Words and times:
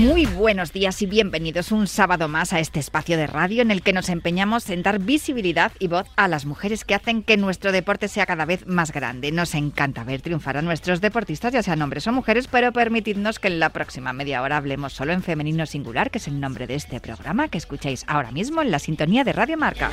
Muy 0.00 0.24
buenos 0.24 0.72
días 0.72 1.02
y 1.02 1.06
bienvenidos 1.06 1.72
un 1.72 1.86
sábado 1.86 2.26
más 2.26 2.54
a 2.54 2.58
este 2.58 2.80
espacio 2.80 3.18
de 3.18 3.26
radio 3.26 3.60
en 3.60 3.70
el 3.70 3.82
que 3.82 3.92
nos 3.92 4.08
empeñamos 4.08 4.70
en 4.70 4.82
dar 4.82 4.98
visibilidad 4.98 5.72
y 5.78 5.88
voz 5.88 6.06
a 6.16 6.26
las 6.26 6.46
mujeres 6.46 6.86
que 6.86 6.94
hacen 6.94 7.22
que 7.22 7.36
nuestro 7.36 7.70
deporte 7.70 8.08
sea 8.08 8.24
cada 8.24 8.46
vez 8.46 8.66
más 8.66 8.92
grande. 8.92 9.30
Nos 9.30 9.54
encanta 9.54 10.02
ver 10.02 10.22
triunfar 10.22 10.56
a 10.56 10.62
nuestros 10.62 11.02
deportistas, 11.02 11.52
ya 11.52 11.62
sean 11.62 11.82
hombres 11.82 12.06
o 12.06 12.12
mujeres, 12.12 12.48
pero 12.48 12.72
permitidnos 12.72 13.38
que 13.38 13.48
en 13.48 13.60
la 13.60 13.74
próxima 13.74 14.14
media 14.14 14.40
hora 14.40 14.56
hablemos 14.56 14.94
solo 14.94 15.12
en 15.12 15.22
femenino 15.22 15.66
singular, 15.66 16.10
que 16.10 16.16
es 16.16 16.28
el 16.28 16.40
nombre 16.40 16.66
de 16.66 16.76
este 16.76 16.98
programa 16.98 17.48
que 17.48 17.58
escucháis 17.58 18.04
ahora 18.06 18.32
mismo 18.32 18.62
en 18.62 18.70
la 18.70 18.78
sintonía 18.78 19.22
de 19.22 19.34
Radio 19.34 19.58
Marca. 19.58 19.90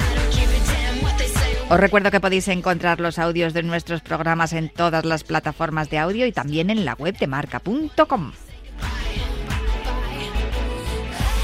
Os 1.69 1.79
recuerdo 1.81 2.11
que 2.11 2.21
podéis 2.21 2.47
encontrar 2.47 3.01
los 3.01 3.19
audios 3.19 3.53
de 3.53 3.63
nuestros 3.63 3.99
programas 3.99 4.53
en 4.53 4.69
todas 4.69 5.03
las 5.03 5.25
plataformas 5.25 5.89
de 5.89 5.97
audio 5.97 6.25
y 6.25 6.31
también 6.31 6.69
en 6.69 6.85
la 6.85 6.93
web 6.93 7.17
de 7.17 7.27
marca.com. 7.27 8.31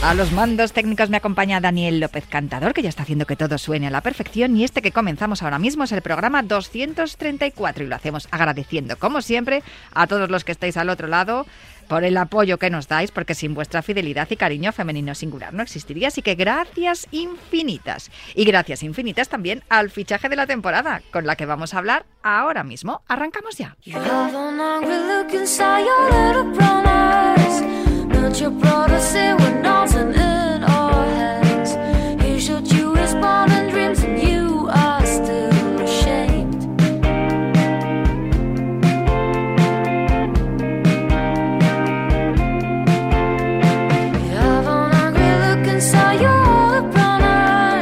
A 0.04 0.14
los 0.16 0.34
mandos 0.34 0.74
técnicos 0.74 1.10
me 1.10 1.16
acompaña 1.16 1.62
Daniel 1.62 2.02
López 2.02 2.26
Cantador, 2.28 2.74
que 2.74 2.82
ya 2.82 2.90
está 2.90 3.04
haciendo 3.04 3.26
que 3.26 3.38
todo 3.38 3.58
suene 3.58 3.88
a 3.88 3.90
la 3.90 4.02
perfección. 4.02 4.58
Y 4.58 4.66
este 4.66 4.82
que 4.82 4.92
comenzamos 4.92 5.42
ahora 5.42 5.60
mismo 5.60 5.86
es 5.86 5.94
el 5.94 6.02
programa 6.02 6.44
234 6.44 7.86
y 7.86 7.88
lo 7.88 7.96
hacemos 7.96 8.28
agradeciendo, 8.30 8.98
como 8.98 9.22
siempre, 9.22 9.64
a 9.94 10.06
todos 10.06 10.30
los 10.30 10.44
que 10.44 10.52
estáis 10.52 10.76
al 10.76 10.90
otro 10.90 11.08
lado 11.08 11.46
por 11.88 12.04
el 12.04 12.18
apoyo 12.18 12.58
que 12.58 12.70
nos 12.70 12.90
dais, 12.90 13.12
porque 13.12 13.34
sin 13.34 13.54
vuestra 13.54 13.82
fidelidad 13.82 14.30
y 14.30 14.36
cariño 14.36 14.74
femenino 14.74 15.16
singular 15.16 15.54
no 15.54 15.64
existiría. 15.64 16.10
Así 16.10 16.22
que 16.22 16.36
gracias 16.36 17.08
infinitas. 17.12 18.12
Y 18.36 18.44
gracias 18.44 18.84
infinitas 18.84 19.30
también 19.30 19.64
al 19.70 19.90
fichaje 19.90 20.28
de 20.28 20.36
la 20.36 20.48
temporada, 20.48 21.02
con 21.14 21.26
la 21.26 21.38
que 21.38 21.46
vamos 21.46 21.74
a 21.74 21.78
hablar 21.78 22.06
ahora 22.24 22.66
mismo. 22.66 23.02
Arrancamos 23.08 23.58
ya. 23.58 23.78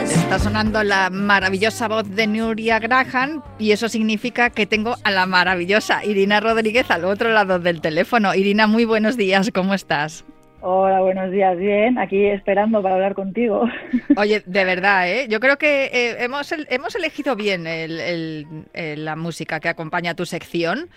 Está 0.09 0.39
sonando 0.39 0.83
la 0.83 1.09
maravillosa 1.09 1.87
voz 1.87 2.09
de 2.09 2.25
Nuria 2.25 2.79
Graham 2.79 3.43
y 3.59 3.71
eso 3.71 3.89
significa 3.89 4.49
que 4.49 4.65
tengo 4.65 4.95
a 5.03 5.11
la 5.11 5.25
maravillosa 5.25 6.03
Irina 6.03 6.39
Rodríguez 6.39 6.89
al 6.89 7.05
otro 7.05 7.31
lado 7.31 7.59
del 7.59 7.81
teléfono. 7.81 8.33
Irina, 8.33 8.65
muy 8.65 8.85
buenos 8.85 9.17
días, 9.17 9.51
¿cómo 9.53 9.73
estás? 9.73 10.23
Hola, 10.63 11.01
buenos 11.01 11.31
días, 11.31 11.57
bien, 11.57 11.97
aquí 11.97 12.27
esperando 12.27 12.83
para 12.83 12.93
hablar 12.93 13.15
contigo. 13.15 13.63
Oye, 14.15 14.43
de 14.45 14.63
verdad, 14.63 15.09
¿eh? 15.09 15.25
yo 15.27 15.39
creo 15.39 15.57
que 15.57 15.85
eh, 15.85 16.17
hemos, 16.19 16.51
hemos 16.51 16.95
elegido 16.95 17.35
bien 17.35 17.63
la 17.65 19.15
música 19.15 19.59
que 19.59 19.69
acompaña 19.69 20.13
tu 20.13 20.27
sección, 20.27 20.89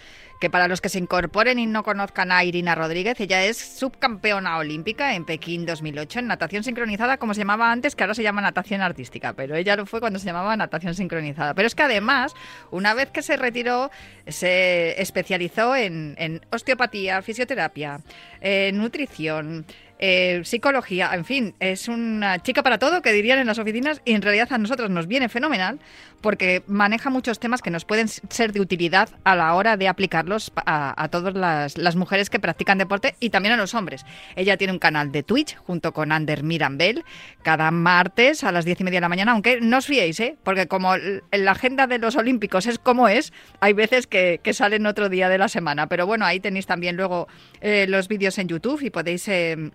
que 0.45 0.51
para 0.51 0.69
los 0.69 0.83
que 0.83 0.91
se 0.91 0.99
incorporen 0.99 1.59
y 1.59 1.65
no 1.65 1.83
conozcan 1.83 2.31
a 2.31 2.45
Irina 2.45 2.75
Rodríguez, 2.75 3.19
ella 3.19 3.43
es 3.47 3.57
subcampeona 3.57 4.59
olímpica 4.59 5.15
en 5.15 5.25
Pekín 5.25 5.65
2008 5.65 6.19
en 6.19 6.27
natación 6.27 6.63
sincronizada, 6.63 7.17
como 7.17 7.33
se 7.33 7.41
llamaba 7.41 7.73
antes, 7.73 7.97
que 7.97 8.03
ahora 8.03 8.13
se 8.13 8.23
llama 8.23 8.43
natación 8.43 8.83
artística, 8.83 9.33
pero 9.33 9.57
ella 9.57 9.75
lo 9.75 9.87
fue 9.87 10.01
cuando 10.01 10.19
se 10.19 10.27
llamaba 10.27 10.55
natación 10.55 10.95
sincronizada. 10.95 11.55
Pero 11.55 11.67
es 11.67 11.75
que 11.75 11.85
además, 11.85 12.35
una 12.71 12.93
vez 12.93 13.11
que 13.11 13.23
se 13.23 13.39
retiró, 13.39 13.91
se 14.27 15.01
especializó 15.01 15.75
en, 15.77 16.43
osteopatía, 16.53 17.23
fisioterapia, 17.23 18.03
eh, 18.43 18.71
nutrición, 18.75 19.65
eh, 19.99 20.43
psicología, 20.45 21.11
en 21.15 21.25
fin, 21.25 21.55
es 21.61 21.89
una 21.89 22.43
chica 22.43 22.63
para 22.63 22.79
todo 22.79 23.01
que 23.01 23.13
dirían 23.13 23.39
en 23.39 23.47
las 23.47 23.59
oficinas 23.59 24.03
y 24.05 24.13
en 24.13 24.21
realidad 24.21 24.49
a 24.51 24.59
nosotros 24.59 24.91
nos 24.91 25.07
viene 25.07 25.31
fenomenal 25.31 25.79
porque 26.25 26.63
maneja 26.67 27.11
muchos 27.11 27.39
temas 27.39 27.61
que 27.61 27.69
nos 27.69 27.85
pueden 27.85 28.09
ser 28.09 28.55
de 28.55 28.63
utilidad 28.63 29.11
a 29.25 29.37
la 29.37 29.55
hora 29.55 29.77
de 29.77 29.89
aplicarlos 29.89 30.53
a, 30.57 31.09
todas 31.11 31.35
las, 31.77 31.97
mujeres 31.97 32.31
que 32.31 32.41
practican 32.41 32.79
deporte 32.79 33.15
y 33.21 33.29
también 33.29 33.53
a 33.53 33.59
los 33.59 33.75
hombres. 33.75 34.07
Ella 34.35 34.57
tiene 34.57 34.73
un 34.73 34.79
canal 34.79 35.13
de 35.13 35.23
Twitch 35.23 35.55
junto 35.57 35.93
con 35.93 36.13
Ander 36.13 36.43
Mirambel 36.43 37.05
cada 37.43 37.71
martes 37.71 38.43
a 38.43 38.53
las 38.53 38.65
diez 38.65 38.81
y 38.81 38.85
media 38.85 38.97
de 38.97 39.03
la 39.03 39.11
mañana, 39.11 39.33
aunque 39.33 39.61
no 39.61 39.77
os 39.77 39.87
fiéis, 39.87 40.19
¿eh? 40.19 40.39
porque 40.43 40.67
como 40.67 40.97
la 40.97 41.51
agenda 41.51 41.87
de 41.87 41.99
los 41.99 42.17
Olímpicos 42.17 42.65
es 42.65 42.79
como 42.79 43.07
es, 43.07 43.35
hay 43.61 43.75
veces 43.75 44.07
que, 44.07 44.41
salen 44.55 44.87
otro 44.87 45.11
día 45.11 45.29
de 45.29 45.37
la 45.37 45.49
semana. 45.49 45.89
Pero 45.89 46.07
bueno, 46.07 46.25
ahí 46.25 46.41
tenéis 46.41 46.65
también 46.65 46.97
luego 46.97 47.29
eh, 47.61 47.85
los 47.87 48.09
vídeos 48.09 48.39
en 48.39 48.49
YouTube 48.49 48.81
y 48.81 48.89
podéis... 48.89 49.29
Eh, 49.29 49.73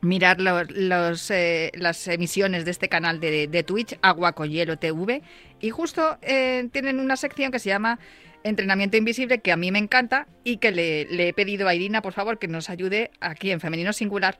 mirar 0.00 0.40
los, 0.40 1.30
eh, 1.30 1.72
las 1.74 2.06
emisiones 2.08 2.64
de 2.64 2.70
este 2.70 2.88
canal 2.88 3.20
de, 3.20 3.48
de, 3.48 3.62
Twitch, 3.62 3.98
Agua 4.02 4.32
con 4.32 4.50
Hielo 4.50 4.78
TV, 4.78 5.22
y 5.60 5.70
justo 5.70 6.18
eh, 6.22 6.68
tienen 6.72 7.00
una 7.00 7.16
sección 7.16 7.50
que 7.50 7.58
se 7.58 7.68
llama 7.68 7.98
Entrenamiento 8.44 8.96
Invisible, 8.96 9.40
que 9.40 9.52
a 9.52 9.56
mí 9.56 9.72
me 9.72 9.78
encanta 9.78 10.26
y 10.44 10.58
que 10.58 10.70
le, 10.70 11.04
le 11.06 11.28
he 11.28 11.32
pedido 11.32 11.68
a 11.68 11.74
Irina, 11.74 12.02
por 12.02 12.12
favor, 12.12 12.38
que 12.38 12.48
nos 12.48 12.70
ayude 12.70 13.10
aquí 13.20 13.50
en 13.50 13.60
Femenino 13.60 13.92
Singular, 13.92 14.38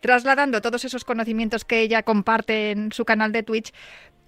trasladando 0.00 0.60
todos 0.60 0.84
esos 0.84 1.04
conocimientos 1.04 1.64
que 1.64 1.80
ella 1.80 2.02
comparte 2.02 2.70
en 2.70 2.92
su 2.92 3.04
canal 3.04 3.32
de 3.32 3.42
Twitch, 3.42 3.72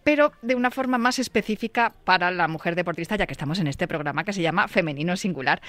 pero 0.02 0.32
de 0.42 0.54
una 0.54 0.70
forma 0.70 0.98
más 0.98 1.18
específica 1.18 1.94
para 2.04 2.30
la 2.30 2.48
mujer 2.48 2.74
deportista, 2.74 3.16
ya 3.16 3.26
que 3.26 3.32
estamos 3.32 3.58
en 3.58 3.66
este 3.66 3.86
programa 3.86 4.24
que 4.24 4.32
se 4.32 4.42
llama 4.42 4.68
Femenino 4.68 5.16
Singular. 5.16 5.60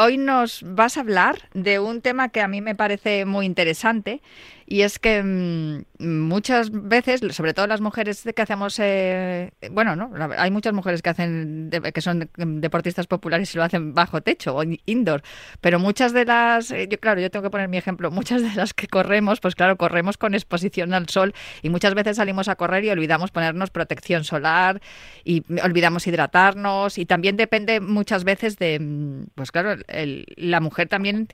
Hoy 0.00 0.16
nos 0.16 0.62
vas 0.64 0.96
a 0.96 1.00
hablar 1.00 1.48
de 1.54 1.80
un 1.80 2.02
tema 2.02 2.28
que 2.28 2.40
a 2.40 2.46
mí 2.46 2.60
me 2.60 2.76
parece 2.76 3.24
muy 3.24 3.46
interesante 3.46 4.22
y 4.70 4.82
es 4.82 4.98
que 4.98 5.22
mm, 5.22 5.84
muchas 5.98 6.70
veces, 6.70 7.22
sobre 7.34 7.54
todo 7.54 7.66
las 7.66 7.80
mujeres 7.80 8.22
que 8.36 8.42
hacemos, 8.42 8.78
eh, 8.80 9.50
bueno, 9.70 9.96
no, 9.96 10.10
hay 10.36 10.50
muchas 10.50 10.74
mujeres 10.74 11.00
que 11.00 11.08
hacen, 11.08 11.70
que 11.92 12.00
son 12.02 12.28
deportistas 12.36 13.06
populares 13.06 13.54
y 13.54 13.56
lo 13.56 13.64
hacen 13.64 13.94
bajo 13.94 14.20
techo 14.20 14.54
o 14.54 14.62
indoor, 14.84 15.22
pero 15.62 15.78
muchas 15.78 16.12
de 16.12 16.26
las, 16.26 16.70
eh, 16.70 16.86
yo 16.88 17.00
claro, 17.00 17.20
yo 17.20 17.30
tengo 17.30 17.44
que 17.44 17.50
poner 17.50 17.68
mi 17.68 17.78
ejemplo, 17.78 18.10
muchas 18.10 18.42
de 18.42 18.54
las 18.54 18.74
que 18.74 18.88
corremos, 18.88 19.40
pues 19.40 19.54
claro, 19.54 19.76
corremos 19.78 20.18
con 20.18 20.34
exposición 20.34 20.92
al 20.92 21.08
sol 21.08 21.34
y 21.62 21.70
muchas 21.70 21.94
veces 21.94 22.18
salimos 22.18 22.48
a 22.48 22.56
correr 22.56 22.84
y 22.84 22.90
olvidamos 22.90 23.30
ponernos 23.30 23.70
protección 23.70 24.24
solar 24.24 24.82
y 25.24 25.44
olvidamos 25.62 26.06
hidratarnos 26.06 26.98
y 26.98 27.06
también 27.06 27.38
depende 27.38 27.80
muchas 27.80 28.24
veces 28.24 28.58
de, 28.58 28.78
mm, 28.78 29.28
pues 29.34 29.50
claro, 29.50 29.76
la 29.88 30.60
mujer 30.60 30.88
también 30.88 31.28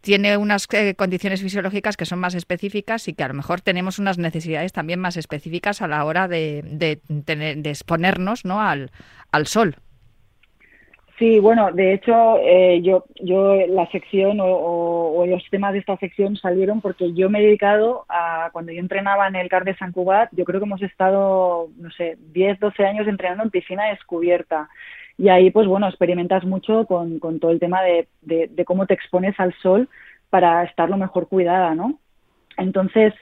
tiene 0.00 0.36
unas 0.36 0.68
eh, 0.72 0.94
condiciones 0.94 1.42
fisiológicas 1.42 1.96
que 1.96 2.04
son 2.04 2.20
más 2.20 2.34
específicas 2.34 3.08
y 3.08 3.14
que 3.14 3.24
a 3.24 3.28
lo 3.28 3.34
mejor 3.34 3.60
tenemos 3.60 3.98
unas 3.98 4.18
necesidades 4.18 4.72
también 4.72 5.00
más 5.00 5.16
específicas 5.16 5.82
a 5.82 5.88
la 5.88 6.04
hora 6.04 6.28
de, 6.28 7.00
tener, 7.24 7.58
de 7.58 7.70
exponernos 7.70 8.44
¿no? 8.44 8.60
al, 8.60 8.90
al 9.32 9.46
sol. 9.46 9.76
Sí, 11.18 11.40
bueno, 11.40 11.72
de 11.72 11.94
hecho, 11.94 12.38
eh, 12.38 12.80
yo, 12.80 13.04
yo 13.20 13.56
la 13.66 13.90
sección 13.90 14.38
o, 14.40 15.24
los 15.26 15.42
temas 15.50 15.72
de 15.72 15.80
esta 15.80 15.96
sección 15.96 16.36
salieron 16.36 16.80
porque 16.80 17.12
yo 17.12 17.28
me 17.28 17.40
he 17.40 17.42
dedicado 17.42 18.06
a, 18.08 18.50
cuando 18.52 18.70
yo 18.70 18.78
entrenaba 18.78 19.26
en 19.26 19.34
el 19.34 19.48
CAR 19.48 19.64
de 19.64 19.76
San 19.76 19.90
Cubat, 19.90 20.30
yo 20.30 20.44
creo 20.44 20.60
que 20.60 20.66
hemos 20.66 20.80
estado, 20.80 21.70
no 21.76 21.90
sé, 21.90 22.16
10, 22.32 22.60
12 22.60 22.86
años 22.86 23.08
entrenando 23.08 23.42
en 23.42 23.50
piscina 23.50 23.86
descubierta. 23.86 24.68
Y 25.18 25.28
ahí, 25.28 25.50
pues 25.50 25.66
bueno, 25.66 25.88
experimentas 25.88 26.44
mucho 26.44 26.86
con, 26.86 27.18
con 27.18 27.40
todo 27.40 27.50
el 27.50 27.58
tema 27.58 27.82
de, 27.82 28.08
de, 28.22 28.64
cómo 28.64 28.86
te 28.86 28.94
expones 28.94 29.38
al 29.38 29.52
sol 29.54 29.88
para 30.30 30.62
estar 30.62 30.88
lo 30.88 30.96
mejor 30.96 31.28
cuidada, 31.28 31.74
¿no? 31.74 31.98
Entonces, 32.56 33.12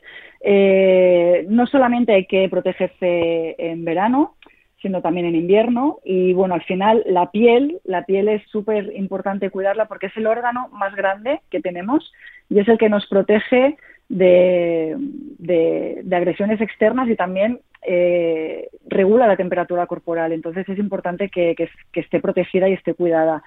eh, 0.43 1.47
no 1.49 1.67
solamente 1.67 2.13
hay 2.13 2.27
que 2.27 2.49
protegerse 2.51 3.57
en 3.59 3.85
verano, 3.85 4.37
sino 4.83 5.01
también 5.01 5.27
en 5.27 5.37
invierno. 5.37 5.99
Y 6.05 6.35
bueno, 6.35 6.55
al 6.55 6.63
final 6.65 7.03
la 7.07 7.31
piel, 7.31 7.81
la 7.85 8.05
piel 8.05 8.29
es 8.29 8.43
súper 8.51 8.93
importante 8.95 9.51
cuidarla 9.51 9.87
porque 9.87 10.07
es 10.07 10.17
el 10.17 10.27
órgano 10.27 10.69
más 10.73 10.95
grande 10.95 11.41
que 11.51 11.61
tenemos 11.61 12.13
y 12.51 12.59
es 12.59 12.69
el 12.69 12.77
que 12.77 12.91
nos 12.91 13.07
protege 13.07 13.77
de, 14.09 14.97
de, 15.39 16.01
de 16.05 16.17
agresiones 16.17 16.61
externas 16.61 17.09
y 17.09 17.17
también 17.17 17.61
eh, 17.87 18.69
regula 18.87 19.27
la 19.27 19.37
temperatura 19.37 19.87
corporal, 19.87 20.33
entonces 20.33 20.69
es 20.69 20.79
importante 20.79 21.29
que, 21.29 21.55
esté 21.95 22.21
protegida 22.21 22.69
y 22.69 22.73
esté 22.73 22.95
cuidada. 22.95 23.43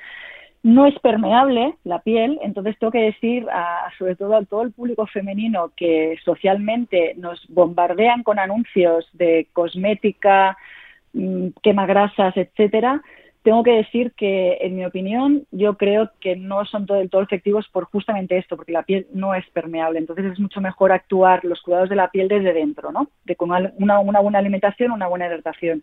no 0.62 0.86
es 0.86 0.98
permeable 1.00 1.76
la 1.86 2.00
piel, 2.00 2.38
entonces 2.42 2.78
tengo 2.80 2.92
que 2.92 3.12
decir, 3.12 3.46
sobre 3.98 4.16
todo 4.16 4.36
a 4.36 4.44
todo 4.44 4.62
el 4.64 4.74
público 4.74 5.06
femenino 5.08 5.72
que 5.76 6.18
socialmente 6.26 7.14
nos 7.18 7.46
bombardean 7.48 8.24
con 8.24 8.40
anuncios 8.40 9.08
de 9.14 9.48
cosmética, 9.54 10.58
mm, 11.14 11.50
quemagrasas, 11.64 12.36
etcétera, 12.36 13.02
tengo 13.44 13.64
que 13.64 13.72
decir 13.72 14.12
que, 14.14 14.58
en 14.62 14.76
mi 14.76 14.86
opinión, 14.86 15.46
yo 15.52 15.78
creo 15.78 16.12
que 16.20 16.36
no 16.36 16.66
son 16.66 16.86
todo, 16.86 16.98
del 16.98 17.10
todo 17.10 17.22
efectivos 17.22 17.68
por 17.72 17.86
justamente 17.86 18.38
esto, 18.38 18.58
porque 18.58 18.74
la 18.74 18.84
piel 18.84 19.08
no 19.14 19.34
es 19.34 19.46
permeable. 19.52 20.00
Entonces 20.00 20.26
es 20.26 20.40
mucho 20.40 20.60
mejor 20.60 20.92
actuar 20.92 21.46
los 21.46 21.62
cuidados 21.62 21.90
de 21.90 21.96
la 21.96 22.12
piel 22.12 22.28
desde 22.28 22.54
dentro, 22.54 22.92
¿no? 22.92 23.08
De 23.26 23.36
con 23.36 23.52
una, 23.52 24.00
una 24.00 24.20
buena 24.20 24.40
alimentación, 24.40 24.92
una 24.92 25.08
buena 25.08 25.28
hidratación. 25.28 25.82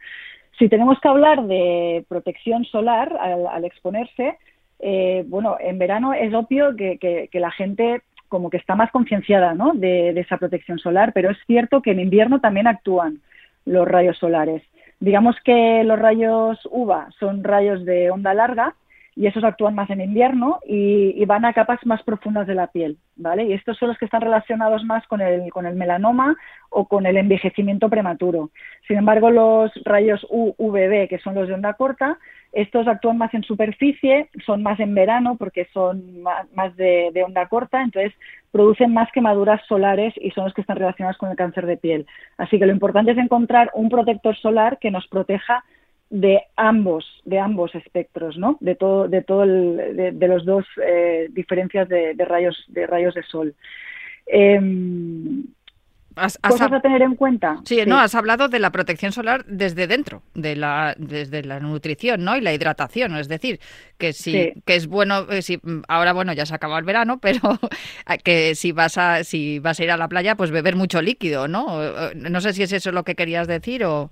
Si 0.58 0.68
tenemos 0.68 0.98
que 1.00 1.08
hablar 1.08 1.46
de 1.46 2.04
protección 2.08 2.64
solar 2.64 3.16
al, 3.20 3.64
exponerse, 3.64 4.38
eh, 4.78 5.24
bueno, 5.28 5.56
en 5.60 5.78
verano 5.78 6.14
es 6.14 6.32
obvio 6.32 6.74
que, 6.76 7.28
la 7.32 7.50
gente 7.50 8.02
como 8.28 8.50
que 8.50 8.56
está 8.56 8.74
más 8.74 8.90
concienciada 8.90 9.54
¿no? 9.54 9.72
de, 9.74 10.10
esa 10.18 10.38
protección 10.38 10.78
solar, 10.78 11.12
pero 11.12 11.30
es 11.30 11.38
cierto 11.46 11.82
que 11.82 11.90
en 11.90 12.00
invierno 12.00 12.40
también 12.40 12.66
actúan 12.66 13.20
los 13.66 13.86
rayos 13.86 14.16
solares. 14.18 14.62
Digamos 15.00 15.36
que 15.44 15.84
los 15.84 15.98
rayos 15.98 16.58
UVA 16.70 17.08
son 17.18 17.44
rayos 17.44 17.84
de 17.84 18.10
onda 18.10 18.34
larga 18.34 18.74
y 19.16 19.26
esos 19.26 19.42
actúan 19.44 19.74
más 19.74 19.88
en 19.88 20.02
invierno 20.02 20.60
y, 20.66 21.24
van 21.24 21.46
a 21.46 21.54
capas 21.54 21.84
más 21.86 22.02
profundas 22.02 22.46
de 22.46 22.54
la 22.54 22.68
piel, 22.68 22.98
¿vale? 23.16 23.44
Y 23.44 23.54
estos 23.54 23.78
son 23.78 23.88
los 23.88 23.98
que 23.98 24.04
están 24.04 24.20
relacionados 24.20 24.84
más 24.84 25.04
con 25.08 25.20
el, 25.22 25.50
con 25.50 25.66
el 25.66 25.74
melanoma 25.74 26.36
o 26.68 26.86
con 26.86 27.06
el 27.06 27.16
envejecimiento 27.16 27.88
prematuro. 27.88 28.50
Sin 28.86 28.98
embargo, 28.98 29.30
los 29.30 29.72
rayos 29.84 30.24
UVB, 30.28 31.08
que 31.08 31.18
son 31.24 31.34
los 31.34 31.48
de 31.48 31.54
onda 31.54 31.72
corta, 31.72 32.18
estos 32.52 32.86
actúan 32.86 33.18
más 33.18 33.32
en 33.34 33.42
superficie, 33.42 34.28
son 34.44 34.62
más 34.62 34.78
en 34.80 34.94
verano 34.94 35.36
porque 35.36 35.66
son 35.72 36.22
más, 36.22 36.76
de, 36.76 37.10
onda 37.24 37.48
corta, 37.48 37.82
entonces 37.82 38.12
producen 38.52 38.92
más 38.92 39.10
quemaduras 39.12 39.60
solares 39.66 40.14
y 40.16 40.30
son 40.30 40.44
los 40.44 40.54
que 40.54 40.60
están 40.60 40.76
relacionados 40.76 41.16
con 41.16 41.30
el 41.30 41.36
cáncer 41.36 41.66
de 41.66 41.78
piel. 41.78 42.06
Así 42.36 42.58
que 42.58 42.66
lo 42.66 42.72
importante 42.72 43.12
es 43.12 43.18
encontrar 43.18 43.70
un 43.74 43.88
protector 43.88 44.36
solar 44.36 44.78
que 44.78 44.90
nos 44.90 45.06
proteja 45.08 45.64
de 46.10 46.42
ambos, 46.56 47.04
de 47.24 47.38
ambos 47.38 47.74
espectros, 47.74 48.36
¿no? 48.36 48.56
De 48.60 48.74
todo, 48.74 49.08
de 49.08 49.22
todo 49.22 49.42
el, 49.42 50.16
de, 50.18 50.28
los 50.28 50.44
dos 50.44 50.64
eh, 50.82 51.28
diferencias 51.30 51.88
de, 51.88 52.14
rayos, 52.24 52.64
de 52.68 52.86
rayos 52.86 53.14
de 53.14 53.22
sol. 53.24 53.54
Em, 54.26 55.44
Has, 56.16 56.38
cosas 56.38 56.72
a 56.72 56.80
tener 56.80 57.02
en 57.02 57.14
cuenta. 57.14 57.60
Sí, 57.66 57.78
no, 57.86 57.98
has 57.98 58.14
hablado 58.14 58.48
de 58.48 58.58
la 58.58 58.70
protección 58.72 59.12
solar 59.12 59.44
desde 59.44 59.86
dentro, 59.86 60.22
de 60.32 60.56
la, 60.56 60.94
desde 60.96 61.42
la 61.42 61.60
nutrición, 61.60 62.24
¿no? 62.24 62.38
Y 62.38 62.40
la 62.40 62.54
hidratación, 62.54 63.14
es 63.16 63.28
decir, 63.28 63.60
que 63.98 64.14
sí, 64.14 64.54
que 64.64 64.76
es 64.76 64.86
bueno, 64.86 65.30
eh, 65.30 65.42
si, 65.42 65.60
ahora 65.88 66.14
bueno, 66.14 66.32
ya 66.32 66.46
se 66.46 66.54
ha 66.54 66.56
acabado 66.56 66.78
el 66.78 66.86
verano, 66.86 67.18
pero 67.20 67.60
que 68.24 68.54
si 68.54 68.72
vas 68.72 68.96
a, 68.96 69.24
si 69.24 69.58
vas 69.58 69.78
a 69.78 69.84
ir 69.84 69.90
a 69.90 69.98
la 69.98 70.08
playa, 70.08 70.36
pues 70.36 70.50
beber 70.50 70.74
mucho 70.74 71.02
líquido, 71.02 71.48
¿no? 71.48 71.80
No 72.14 72.40
sé 72.40 72.54
si 72.54 72.62
es 72.62 72.72
eso 72.72 72.92
lo 72.92 73.04
que 73.04 73.14
querías 73.14 73.46
decir 73.46 73.84
o. 73.84 74.10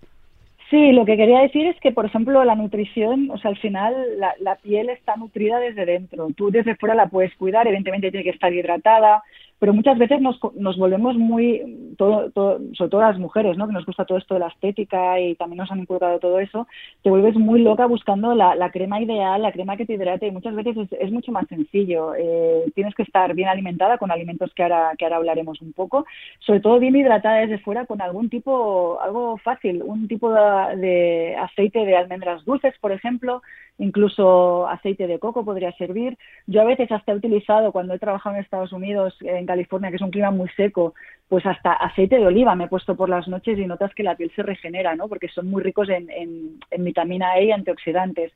Sí, 0.70 0.93
lo 0.93 1.05
que 1.05 1.16
quería 1.16 1.40
decir 1.40 1.66
es 1.66 1.78
que, 1.81 1.93
por 1.93 2.06
ejemplo, 2.06 2.43
la 2.44 2.55
nutrición, 2.55 3.31
o 3.31 3.38
sea, 3.38 3.50
al 3.50 3.58
final 3.58 3.94
la, 4.19 4.34
la 4.40 4.56
piel 4.56 4.88
está 4.88 5.14
nutrida 5.16 5.58
desde 5.58 5.84
dentro. 5.84 6.28
Tú 6.34 6.50
desde 6.50 6.75
fuera 6.76 6.94
la 6.94 7.08
puedes 7.08 7.34
cuidar, 7.37 7.66
evidentemente 7.66 8.11
tiene 8.11 8.25
que 8.25 8.31
estar 8.31 8.52
hidratada, 8.52 9.22
pero 9.64 9.72
muchas 9.72 9.96
veces 9.96 10.20
nos, 10.20 10.38
nos 10.56 10.76
volvemos 10.76 11.16
muy, 11.16 11.94
todo, 11.96 12.31
sobre 12.75 12.90
todo 12.90 13.00
las 13.00 13.19
mujeres, 13.19 13.56
¿no? 13.56 13.66
que 13.66 13.72
nos 13.72 13.87
gusta 13.87 14.05
todo 14.05 14.19
esto 14.19 14.34
de 14.34 14.40
la 14.40 14.49
estética 14.49 15.19
y 15.19 15.37
también 15.37 15.56
nos 15.56 15.70
han 15.70 15.81
inculcado 15.81 16.19
todo 16.19 16.38
eso, 16.38 16.69
te 17.02 17.08
vuelves 17.08 17.34
muy 17.37 17.62
loca 17.62 17.87
buscando 17.87 18.34
la, 18.34 18.70
crema 18.72 19.00
ideal, 19.00 19.40
la 19.40 19.52
crema 19.52 19.78
que 19.78 19.87
te 19.87 19.94
hidrate 19.94 20.26
y 20.26 20.32
muchas 20.32 20.55
veces 20.55 20.76
es, 20.90 21.11
mucho 21.11 21.32
más 21.32 21.46
sencillo. 21.49 22.14
Eh, 22.14 22.70
tienes 22.75 22.94
que 22.94 23.05
estar 23.05 23.32
bien 23.32 23.49
alimentada 23.49 23.96
con 23.96 24.11
alimentos 24.11 24.52
que 24.52 24.64
ahora, 24.64 24.93
que 24.99 25.06
ahora 25.06 25.16
hablaremos 25.16 25.62
un 25.62 25.72
poco, 25.72 26.05
sobre 26.40 26.61
todo 26.61 26.78
bien 26.78 26.94
hidratada 26.94 27.38
desde 27.38 27.56
fuera 27.56 27.87
con 27.87 28.02
algún 28.02 28.28
tipo, 28.28 29.00
algo 29.00 29.38
fácil, 29.38 29.82
un 29.82 30.08
tipo 30.08 30.31
de 30.31 31.37
aceite 31.40 31.87
de 31.87 31.96
almendras 31.96 32.44
dulces, 32.44 32.75
por 32.82 32.93
ejemplo, 32.93 33.40
incluso 33.78 34.69
aceite 34.69 35.06
de 35.06 35.19
coco 35.19 35.44
podría 35.44 35.72
servir. 35.72 36.16
Yo 36.46 36.61
a 36.61 36.64
veces 36.64 36.90
hasta 36.93 37.12
he 37.12 37.16
utilizado, 37.16 37.72
cuando 37.72 37.94
he 37.94 37.99
trabajado 37.99 38.37
en 38.37 38.43
Estados 38.43 38.72
Unidos, 38.72 39.16
en 39.20 39.46
California, 39.54 39.90
que 39.90 39.96
es 39.96 40.02
un 40.02 40.10
clima 40.10 40.30
muy 40.30 40.48
seco, 40.56 40.94
pues 41.28 41.46
hasta 41.46 41.72
aceite 41.72 42.18
de 42.18 42.26
oliva 42.26 42.54
me 42.54 42.64
he 42.64 42.68
puesto 42.68 42.96
por 42.96 43.08
las 43.08 43.28
noches 43.28 43.58
y 43.58 43.66
notas 43.66 43.94
que 43.94 44.02
la 44.02 44.16
piel 44.16 44.30
se 44.34 44.42
regenera, 44.42 44.94
¿no? 44.94 45.08
Porque 45.08 45.28
son 45.28 45.48
muy 45.48 45.62
ricos 45.62 45.88
en, 45.88 46.58
vitamina 46.78 47.38
E 47.38 47.46
y 47.46 47.52
antioxidantes. 47.52 48.32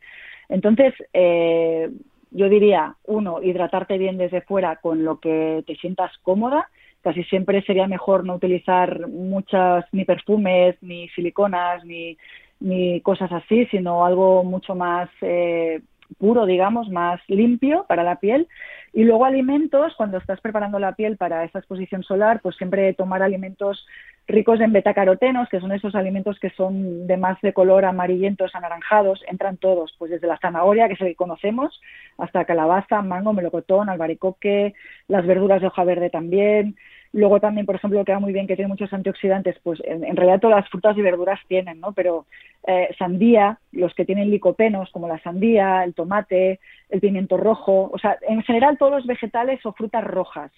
Entonces, 0.48 0.94
eh, 1.12 1.90
yo 2.30 2.48
diría, 2.48 2.94
uno, 3.04 3.42
hidratarte 3.42 3.98
bien 3.98 4.16
desde 4.16 4.42
fuera 4.42 4.76
con 4.76 5.04
lo 5.04 5.18
que 5.18 5.64
te 5.66 5.76
sientas 5.76 6.12
cómoda. 6.22 6.68
Casi 7.02 7.24
siempre 7.24 7.62
sería 7.62 7.86
mejor 7.86 8.24
no 8.24 8.34
utilizar 8.34 9.08
muchas 9.08 9.84
ni 9.92 10.04
perfumes, 10.04 10.76
ni 10.82 11.08
siliconas, 11.10 11.84
ni 11.84 12.16
ni 12.60 13.00
cosas 13.02 13.30
así, 13.32 13.66
sino 13.66 14.04
algo 14.04 14.42
mucho 14.44 14.74
más 14.74 15.08
eh, 15.20 15.80
puro, 16.16 16.46
digamos, 16.46 16.88
más 16.88 17.20
limpio 17.28 17.84
para 17.88 18.02
la 18.02 18.16
piel. 18.16 18.49
Y 18.93 19.05
luego 19.05 19.25
alimentos, 19.25 19.94
cuando 19.96 20.19
estás 20.19 20.40
preparando 20.40 20.78
la 20.78 20.94
piel 20.94 21.16
para 21.16 21.44
esta 21.44 21.58
exposición 21.58 22.02
solar, 22.02 22.40
pues 22.43 22.56
siempre 22.56 22.94
tomar 22.94 23.22
alimentos 23.22 23.87
ricos 24.26 24.60
en 24.60 24.72
betacarotenos, 24.72 25.49
que 25.49 25.58
son 25.58 25.72
esos 25.72 25.94
alimentos 25.94 26.38
que 26.38 26.50
son 26.50 27.06
de 27.06 27.16
más 27.16 27.40
de 27.40 27.55
color 27.55 27.87
amarillentos, 27.87 28.55
anaranjados, 28.55 29.25
entran 29.26 29.56
todos, 29.56 29.94
pues 29.99 30.10
desde 30.10 30.26
la 30.26 30.38
zanahoria, 30.38 30.87
que 30.87 30.94
es 30.94 31.00
el 31.00 31.08
que 31.08 31.14
conocemos, 31.16 31.81
hasta 32.19 32.44
calabaza, 32.44 33.00
mango, 33.00 33.32
melocotón, 33.32 33.88
albaricoque, 33.88 34.75
las 35.08 35.26
verduras 35.26 35.62
de 35.62 35.69
hoja 35.69 35.84
verde 35.84 36.11
también, 36.11 36.76
Luego 37.12 37.40
también, 37.40 37.64
por 37.64 37.75
ejemplo, 37.75 38.05
queda 38.05 38.19
muy 38.19 38.32
bien 38.32 38.46
que 38.46 38.56
tiene 38.56 38.69
muchos 38.69 38.93
antioxidantes, 38.93 39.56
pues 39.62 39.81
en, 39.84 40.14
realidad 40.14 40.40
todas 40.40 40.60
las 40.60 40.69
frutas 40.69 40.96
y 40.96 41.02
verduras 41.02 41.40
tienen, 41.49 41.81
¿no? 41.81 41.93
Pero 41.93 42.26
eh, 42.66 42.94
sandía, 42.99 43.58
los 43.72 43.94
que 43.94 44.05
tienen 44.05 44.31
licopenos, 44.31 44.90
como 44.90 45.08
la 45.08 45.19
sandía, 45.20 45.84
el 45.84 45.94
tomate, 45.94 46.60
el 46.90 47.00
pimiento 47.00 47.37
rojo, 47.37 47.90
o 47.93 47.99
sea, 47.99 48.19
en 48.28 48.43
general 48.43 48.76
todos 48.76 48.93
los 48.93 49.06
vegetales 49.06 49.64
o 49.64 49.72
frutas 49.72 50.05
rojas. 50.05 50.52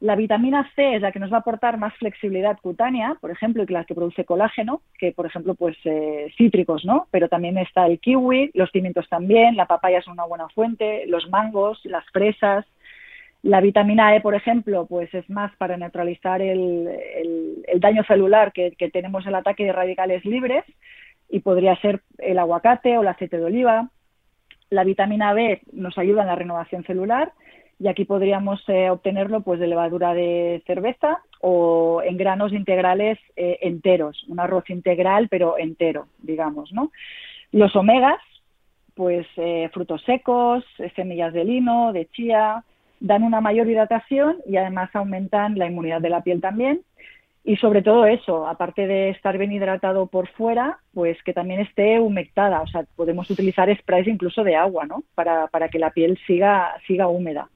La 0.00 0.16
vitamina 0.16 0.70
C 0.74 0.96
es 0.96 1.02
la 1.02 1.12
que 1.12 1.18
nos 1.18 1.32
va 1.32 1.36
a 1.36 1.40
aportar 1.40 1.78
más 1.78 1.94
flexibilidad 1.94 2.58
cutánea, 2.60 3.16
por 3.20 3.30
ejemplo, 3.30 3.62
y 3.62 3.72
la 3.72 3.84
que 3.84 3.94
produce 3.94 4.24
colágeno, 4.24 4.82
que 4.98 5.12
por 5.12 5.26
ejemplo, 5.26 5.54
pues 5.54 5.76
eh, 5.84 6.32
cítricos, 6.36 6.84
¿no? 6.84 7.06
Pero 7.10 7.28
también 7.28 7.56
está 7.58 7.86
el 7.86 8.00
kiwi, 8.00 8.50
los 8.54 8.70
pimientos 8.70 9.08
también, 9.08 9.56
la 9.56 9.66
papaya 9.66 9.98
es 9.98 10.06
una 10.06 10.24
buena 10.24 10.48
fuente, 10.48 11.06
los 11.06 11.28
mangos, 11.30 11.80
las 11.84 12.04
fresas, 12.10 12.66
la 13.44 13.60
vitamina 13.60 14.16
E, 14.16 14.22
por 14.22 14.34
ejemplo, 14.34 14.86
pues 14.86 15.12
es 15.12 15.28
más 15.28 15.54
para 15.56 15.76
neutralizar 15.76 16.40
el, 16.40 17.62
daño 17.76 18.02
celular 18.04 18.52
que, 18.52 18.74
tenemos 18.90 19.26
el 19.26 19.34
ataque 19.34 19.64
de 19.64 19.72
radicales 19.72 20.24
libres 20.24 20.64
y 21.28 21.40
podría 21.40 21.76
ser 21.76 22.00
el 22.18 22.38
aguacate 22.38 22.96
o 22.96 23.02
el 23.02 23.08
aceite 23.08 23.36
de 23.36 23.44
oliva. 23.44 23.90
La 24.70 24.82
vitamina 24.82 25.34
B 25.34 25.60
nos 25.72 25.98
ayuda 25.98 26.22
en 26.22 26.28
la 26.28 26.36
renovación 26.36 26.84
celular 26.84 27.32
y 27.78 27.88
aquí 27.88 28.06
podríamos 28.06 28.66
eh, 28.68 28.88
obtenerlo 28.88 29.42
pues 29.42 29.60
de 29.60 29.66
levadura 29.66 30.14
de 30.14 30.62
cerveza 30.66 31.20
o 31.42 32.00
en 32.02 32.16
granos 32.16 32.50
integrales 32.54 33.18
eh, 33.36 33.58
enteros, 33.60 34.24
un 34.28 34.40
arroz 34.40 34.70
integral 34.70 35.28
pero 35.28 35.58
entero, 35.58 36.06
digamos, 36.22 36.72
¿no? 36.72 36.90
Los 37.52 37.76
omegas, 37.76 38.20
pues 38.94 39.26
eh, 39.36 39.68
frutos 39.74 40.02
secos, 40.04 40.64
semillas 40.96 41.34
de 41.34 41.44
lino, 41.44 41.92
de 41.92 42.06
chía, 42.06 42.64
dan 43.04 43.22
una 43.22 43.42
mayor 43.42 43.68
hidratación 43.68 44.38
y 44.46 44.56
además 44.56 44.88
aumentan 44.94 45.58
la 45.58 45.66
inmunidad 45.66 46.00
de 46.00 46.08
la 46.08 46.22
piel 46.22 46.40
también. 46.40 46.80
Y 47.44 47.56
sobre 47.56 47.82
todo 47.82 48.06
eso, 48.06 48.46
aparte 48.48 48.86
de 48.86 49.10
estar 49.10 49.36
bien 49.36 49.52
hidratado 49.52 50.06
por 50.06 50.28
fuera, 50.30 50.78
pues 50.94 51.22
que 51.22 51.34
también 51.34 51.60
esté 51.60 52.00
humectada. 52.00 52.62
O 52.62 52.66
sea, 52.66 52.84
podemos 52.96 53.30
utilizar 53.30 53.68
sprays 53.76 54.08
incluso 54.08 54.42
de 54.42 54.56
agua, 54.56 54.86
¿no? 54.86 55.04
Para, 55.14 55.48
para 55.48 55.68
que 55.68 55.78
la 55.78 55.90
piel 55.90 56.18
siga, 56.26 56.74
siga 56.86 57.08
húmeda. 57.08 57.50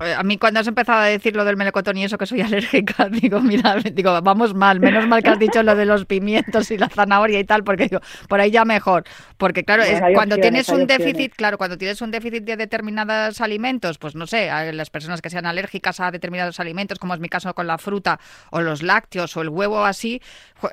Eh, 0.00 0.14
a 0.14 0.22
mí 0.22 0.38
cuando 0.38 0.60
has 0.60 0.66
empezado 0.66 1.00
a 1.00 1.04
decir 1.06 1.34
lo 1.34 1.44
del 1.44 1.56
melocotón 1.56 1.96
y 1.96 2.04
eso 2.04 2.18
que 2.18 2.26
soy 2.26 2.40
alérgica, 2.42 3.08
digo, 3.08 3.40
mira, 3.40 3.76
digo, 3.76 4.20
vamos 4.22 4.54
mal, 4.54 4.80
menos 4.80 5.06
mal 5.06 5.22
que 5.22 5.30
has 5.30 5.38
dicho 5.38 5.62
lo 5.62 5.74
de 5.74 5.86
los 5.86 6.04
pimientos 6.04 6.70
y 6.70 6.78
la 6.78 6.88
zanahoria 6.88 7.40
y 7.40 7.44
tal, 7.44 7.64
porque 7.64 7.84
digo, 7.84 8.00
por 8.28 8.40
ahí 8.40 8.50
ya 8.50 8.64
mejor. 8.64 9.04
Porque 9.36 9.64
claro, 9.64 9.82
es, 9.82 10.00
cuando 10.14 10.36
tienes 10.36 10.68
un 10.68 10.86
déficit, 10.86 11.34
claro, 11.34 11.58
cuando 11.58 11.76
tienes 11.76 12.00
un 12.00 12.10
déficit 12.10 12.44
de 12.44 12.56
determinados 12.56 13.40
alimentos, 13.40 13.98
pues 13.98 14.14
no 14.14 14.26
sé, 14.26 14.50
a 14.50 14.72
las 14.72 14.90
personas 14.90 15.20
que 15.20 15.30
sean 15.30 15.46
alérgicas 15.46 16.00
a 16.00 16.10
determinados 16.10 16.60
alimentos, 16.60 16.98
como 16.98 17.14
es 17.14 17.20
mi 17.20 17.28
caso 17.28 17.52
con 17.54 17.66
la 17.66 17.78
fruta 17.78 18.20
o 18.50 18.60
los 18.60 18.82
lácteos 18.82 19.36
o 19.36 19.42
el 19.42 19.48
huevo 19.48 19.84
así, 19.84 20.22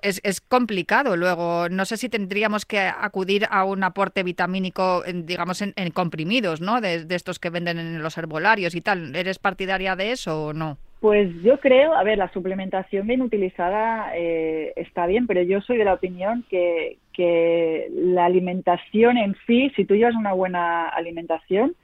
es, 0.01 0.21
es 0.23 0.41
complicado. 0.41 1.17
Luego, 1.17 1.67
no 1.69 1.85
sé 1.85 1.97
si 1.97 2.09
tendríamos 2.09 2.65
que 2.65 2.79
acudir 2.79 3.47
a 3.49 3.63
un 3.63 3.83
aporte 3.83 4.23
vitamínico, 4.23 5.03
digamos, 5.13 5.61
en, 5.61 5.73
comprimidos, 5.91 6.61
¿no? 6.61 6.79
De, 6.81 7.05
de 7.05 7.15
estos 7.15 7.39
que 7.39 7.49
venden 7.49 7.79
en 7.79 8.01
los 8.01 8.17
herbolarios 8.17 8.75
y 8.75 8.81
¿Eres 8.85 9.39
partidaria 9.39 9.95
de 9.95 10.11
eso 10.11 10.47
o 10.47 10.53
no? 10.53 10.77
Pues 10.99 11.29
yo 11.43 11.59
creo, 11.59 11.93
a 11.93 12.03
ver, 12.03 12.17
la 12.17 12.31
suplementación 12.31 13.05
bien 13.07 13.21
utilizada 13.21 14.11
eh, 14.15 14.71
está 14.77 15.05
bien, 15.05 15.27
pero 15.27 15.41
yo 15.41 15.59
soy 15.59 15.77
de 15.77 15.83
la 15.83 15.95
opinión 15.95 16.45
que, 16.49 16.97
que 17.11 17.89
la 17.91 18.23
alimentación 18.25 19.17
en 19.17 19.35
sí, 19.45 19.69
si 19.75 19.83
tú 19.83 19.95
llevas 19.95 20.15
una 20.15 20.31
buena 20.31 20.87
alimentación, 20.87 21.75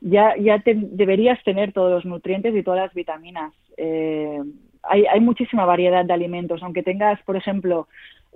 ya, 0.00 0.34
ya 0.36 0.58
te, 0.58 0.74
deberías 0.74 1.40
tener 1.44 1.72
todos 1.72 1.92
los 1.92 2.04
nutrientes 2.04 2.52
y 2.54 2.64
todas 2.64 2.80
las 2.80 2.94
vitaminas. 2.94 3.52
Eh, 3.76 4.40
hay, 4.82 5.06
hay 5.06 5.20
muchísima 5.20 5.64
variedad 5.64 6.04
de 6.04 6.12
alimentos, 6.12 6.60
aunque 6.62 6.82
tengas, 6.82 7.22
por 7.22 7.36
ejemplo, 7.36 7.86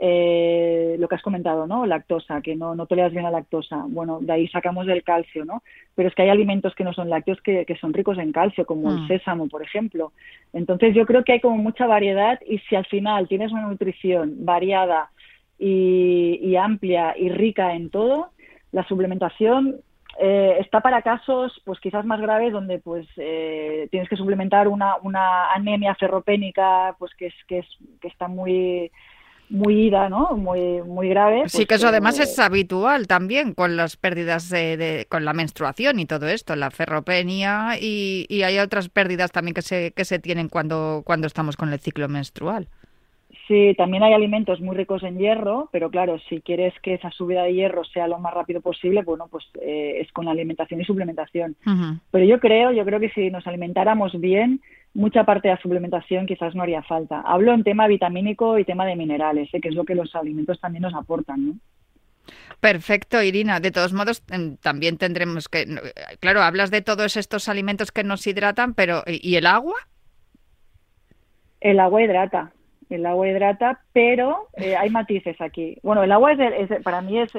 eh, 0.00 0.96
lo 0.98 1.08
que 1.08 1.16
has 1.16 1.22
comentado, 1.22 1.66
¿no? 1.66 1.84
Lactosa, 1.84 2.40
que 2.40 2.54
no, 2.54 2.76
no 2.76 2.86
toleras 2.86 3.10
bien 3.10 3.24
la 3.24 3.32
lactosa. 3.32 3.84
Bueno, 3.88 4.18
de 4.20 4.32
ahí 4.32 4.48
sacamos 4.48 4.86
el 4.86 5.02
calcio, 5.02 5.44
¿no? 5.44 5.62
Pero 5.96 6.08
es 6.08 6.14
que 6.14 6.22
hay 6.22 6.28
alimentos 6.28 6.74
que 6.76 6.84
no 6.84 6.92
son 6.92 7.10
lácteos 7.10 7.40
que, 7.42 7.64
que 7.66 7.76
son 7.76 7.92
ricos 7.92 8.16
en 8.18 8.30
calcio, 8.30 8.64
como 8.64 8.92
el 8.92 9.00
Mm. 9.00 9.08
sésamo, 9.08 9.48
por 9.48 9.62
ejemplo. 9.62 10.12
Entonces 10.52 10.94
yo 10.94 11.04
creo 11.04 11.24
que 11.24 11.32
hay 11.32 11.40
como 11.40 11.56
mucha 11.56 11.86
variedad 11.86 12.38
y 12.46 12.58
si 12.58 12.76
al 12.76 12.86
final 12.86 13.26
tienes 13.26 13.50
una 13.50 13.66
nutrición 13.66 14.44
variada 14.44 15.10
y, 15.58 16.38
y 16.42 16.54
amplia 16.56 17.14
y 17.18 17.28
rica 17.30 17.74
en 17.74 17.90
todo, 17.90 18.30
la 18.70 18.86
suplementación 18.86 19.80
eh, 20.20 20.56
está 20.60 20.80
para 20.80 21.02
casos 21.02 21.60
pues 21.64 21.78
quizás 21.80 22.04
más 22.04 22.20
graves 22.20 22.52
donde 22.52 22.78
pues 22.78 23.06
eh, 23.16 23.88
tienes 23.90 24.08
que 24.08 24.16
suplementar 24.16 24.68
una, 24.68 24.96
una 25.02 25.52
anemia 25.52 25.94
ferropénica 25.94 26.96
pues 26.98 27.14
que 27.14 27.26
es 27.26 27.34
que 27.46 27.58
es 27.58 27.66
que 28.00 28.08
está 28.08 28.26
muy 28.26 28.90
muy 29.50 29.86
ida, 29.86 30.08
¿no? 30.08 30.36
Muy 30.36 30.82
muy 30.82 31.08
grave. 31.08 31.48
Sí, 31.48 31.58
pues, 31.58 31.66
que 31.68 31.74
eso 31.76 31.88
además 31.88 32.18
eh, 32.18 32.24
es 32.24 32.38
habitual 32.38 33.06
también 33.06 33.54
con 33.54 33.76
las 33.76 33.96
pérdidas 33.96 34.48
de, 34.50 34.76
de- 34.76 35.06
con 35.08 35.24
la 35.24 35.32
menstruación 35.32 35.98
y 36.00 36.06
todo 36.06 36.28
esto, 36.28 36.54
la 36.56 36.70
ferropenia 36.70 37.78
y, 37.80 38.26
y 38.28 38.42
hay 38.42 38.58
otras 38.58 38.88
pérdidas 38.88 39.32
también 39.32 39.54
que 39.54 39.62
se, 39.62 39.92
que 39.92 40.04
se 40.04 40.18
tienen 40.18 40.48
cuando, 40.48 41.02
cuando 41.04 41.26
estamos 41.26 41.56
con 41.56 41.72
el 41.72 41.78
ciclo 41.80 42.08
menstrual. 42.08 42.68
Sí, 43.48 43.74
también 43.78 44.02
hay 44.02 44.12
alimentos 44.12 44.60
muy 44.60 44.76
ricos 44.76 45.02
en 45.02 45.16
hierro, 45.18 45.70
pero 45.72 45.90
claro, 45.90 46.18
si 46.28 46.42
quieres 46.42 46.74
que 46.82 46.92
esa 46.92 47.10
subida 47.10 47.44
de 47.44 47.54
hierro 47.54 47.82
sea 47.82 48.06
lo 48.06 48.18
más 48.18 48.34
rápido 48.34 48.60
posible, 48.60 49.02
bueno, 49.02 49.26
pues 49.30 49.46
eh, 49.62 50.00
es 50.02 50.12
con 50.12 50.26
la 50.26 50.32
alimentación 50.32 50.82
y 50.82 50.84
suplementación. 50.84 51.56
Pero 52.10 52.24
yo 52.26 52.40
creo, 52.40 52.72
yo 52.72 52.84
creo 52.84 53.00
que 53.00 53.08
si 53.08 53.30
nos 53.30 53.46
alimentáramos 53.46 54.12
bien, 54.20 54.60
mucha 54.92 55.24
parte 55.24 55.48
de 55.48 55.54
la 55.54 55.60
suplementación 55.62 56.26
quizás 56.26 56.54
no 56.54 56.62
haría 56.62 56.82
falta. 56.82 57.22
Hablo 57.22 57.54
en 57.54 57.64
tema 57.64 57.86
vitamínico 57.86 58.58
y 58.58 58.66
tema 58.66 58.84
de 58.84 58.96
minerales, 58.96 59.48
¿eh? 59.54 59.60
que 59.62 59.68
es 59.68 59.74
lo 59.74 59.84
que 59.84 59.94
los 59.94 60.14
alimentos 60.14 60.60
también 60.60 60.82
nos 60.82 60.94
aportan, 60.94 61.46
¿no? 61.46 61.54
Perfecto, 62.60 63.22
Irina. 63.22 63.60
De 63.60 63.70
todos 63.70 63.94
modos, 63.94 64.22
em, 64.30 64.58
también 64.58 64.98
tendremos 64.98 65.48
que... 65.48 65.62
eh, 65.62 65.66
Claro, 66.20 66.42
hablas 66.42 66.70
de 66.70 66.82
todos 66.82 67.16
estos 67.16 67.48
alimentos 67.48 67.92
que 67.92 68.04
nos 68.04 68.26
hidratan, 68.26 68.74
pero 68.74 69.04
¿y 69.06 69.26
y 69.26 69.36
el 69.36 69.46
agua? 69.46 69.76
El 71.60 71.80
agua 71.80 72.02
hidrata, 72.02 72.52
el 72.90 73.04
agua 73.06 73.28
hidrata, 73.28 73.80
pero 73.92 74.48
eh, 74.56 74.76
hay 74.76 74.90
matices 74.90 75.40
aquí. 75.40 75.76
Bueno, 75.82 76.02
el 76.02 76.12
agua 76.12 76.32
es, 76.32 76.70
es- 76.70 76.82
para 76.82 77.00
mí 77.00 77.18
es, 77.18 77.30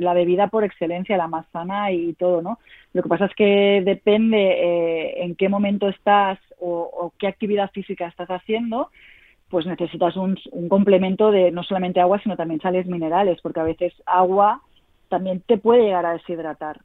la 0.00 0.12
bebida 0.14 0.48
por 0.48 0.64
excelencia, 0.64 1.16
la 1.16 1.28
más 1.28 1.46
sana 1.52 1.92
y 1.92 2.12
todo, 2.14 2.42
¿no? 2.42 2.58
Lo 2.92 3.02
que 3.02 3.08
pasa 3.08 3.26
es 3.26 3.34
que 3.34 3.82
depende 3.84 4.36
eh, 4.38 5.22
en 5.24 5.36
qué 5.36 5.48
momento 5.48 5.88
estás 5.88 6.38
o, 6.58 7.12
qué 7.18 7.26
actividad 7.28 7.70
física 7.70 8.06
estás 8.08 8.28
haciendo, 8.28 8.90
pues 9.48 9.66
necesitas 9.66 10.16
un, 10.16 10.38
un 10.52 10.68
complemento 10.68 11.30
de 11.30 11.50
no 11.50 11.62
solamente 11.62 12.00
agua, 12.00 12.20
sino 12.22 12.36
también 12.36 12.60
sales 12.60 12.86
minerales, 12.86 13.40
porque 13.42 13.60
a 13.60 13.64
veces 13.64 13.92
agua 14.06 14.60
también 15.08 15.40
te 15.46 15.58
puede 15.58 15.82
llegar 15.84 16.06
a 16.06 16.12
deshidratar. 16.12 16.80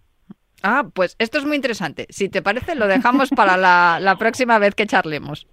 Ah, 0.63 0.88
pues 0.93 1.15
esto 1.19 1.38
es 1.38 1.45
muy 1.45 1.55
interesante. 1.57 2.07
Si 2.10 2.29
te 2.29 2.41
parece, 2.41 2.75
lo 2.75 2.88
dejamos 2.88 3.29
para 3.29 3.55
la 3.57 4.15
próxima 4.17 4.57
vez 4.57 4.74
que 4.74 4.88
charlemos. 4.88 5.45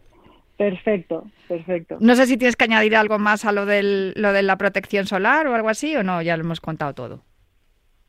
Perfecto, 0.63 1.25
perfecto. 1.49 1.97
No 1.99 2.15
sé 2.15 2.27
si 2.27 2.37
tienes 2.37 2.55
que 2.55 2.63
añadir 2.63 2.95
algo 2.95 3.19
más 3.19 3.45
a 3.45 3.51
lo, 3.51 3.67
del, 3.67 4.13
lo 4.15 4.33
de 4.33 4.45
la 4.45 4.57
protección 4.59 5.07
solar 5.07 5.49
o 5.49 5.57
algo 5.57 5.69
así, 5.69 5.97
o 5.97 6.05
no, 6.05 6.23
ya 6.23 6.37
lo 6.37 6.45
hemos 6.45 6.61
contado 6.61 6.95
todo. 6.95 7.25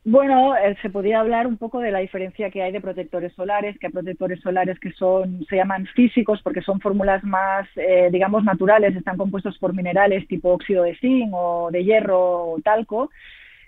Bueno, 0.05 0.55
eh, 0.55 0.77
se 0.83 0.91
podía 0.91 1.19
hablar 1.19 1.47
un 1.47 1.57
poco 1.57 1.79
de 1.79 1.89
la 1.89 1.97
diferencia 1.97 2.51
que 2.51 2.61
hay 2.61 2.71
de 2.71 2.79
protectores 2.79 3.33
solares, 3.33 3.79
que 3.79 3.87
hay 3.87 3.91
protectores 3.91 4.39
solares 4.41 4.79
que 4.79 4.91
son, 4.91 5.43
se 5.49 5.55
llaman 5.55 5.87
físicos 5.95 6.41
porque 6.43 6.61
son 6.61 6.79
fórmulas 6.79 7.23
más, 7.23 7.67
eh, 7.75 8.09
digamos, 8.11 8.43
naturales, 8.43 8.95
están 8.95 9.17
compuestos 9.17 9.57
por 9.57 9.73
minerales 9.73 10.27
tipo 10.27 10.49
óxido 10.49 10.83
de 10.83 10.95
zinc 10.97 11.33
o 11.33 11.69
de 11.71 11.83
hierro 11.83 12.51
o 12.51 12.61
talco, 12.61 13.09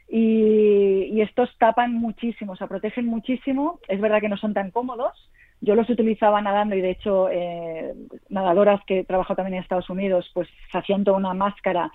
y, 0.07 1.09
y 1.11 1.21
estos 1.21 1.49
tapan 1.57 1.93
muchísimo, 1.93 2.51
o 2.51 2.55
sea, 2.55 2.67
protegen 2.67 3.07
muchísimo. 3.07 3.79
Es 3.87 3.99
verdad 3.99 4.21
que 4.21 4.29
no 4.29 4.37
son 4.37 4.53
tan 4.53 4.69
cómodos. 4.69 5.31
Yo 5.61 5.75
los 5.75 5.89
utilizaba 5.89 6.41
nadando 6.41 6.75
y 6.75 6.81
de 6.81 6.91
hecho 6.91 7.29
eh, 7.31 7.93
nadadoras 8.29 8.81
que 8.85 8.99
he 8.99 9.03
trabajado 9.05 9.37
también 9.37 9.55
en 9.55 9.63
Estados 9.63 9.89
Unidos, 9.89 10.29
pues 10.33 10.47
se 10.71 10.77
hacían 10.77 11.03
toda 11.03 11.17
una 11.17 11.33
máscara 11.33 11.91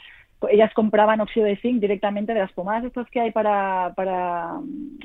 ellas 0.51 0.73
compraban 0.73 1.21
óxido 1.21 1.45
de 1.45 1.59
zinc 1.59 1.83
directamente 1.83 2.33
de 2.33 2.41
las 2.41 2.53
pomadas 2.53 2.85
estas 2.85 3.11
que 3.11 3.21
hay 3.21 3.31
para, 3.31 3.93
para 3.95 4.55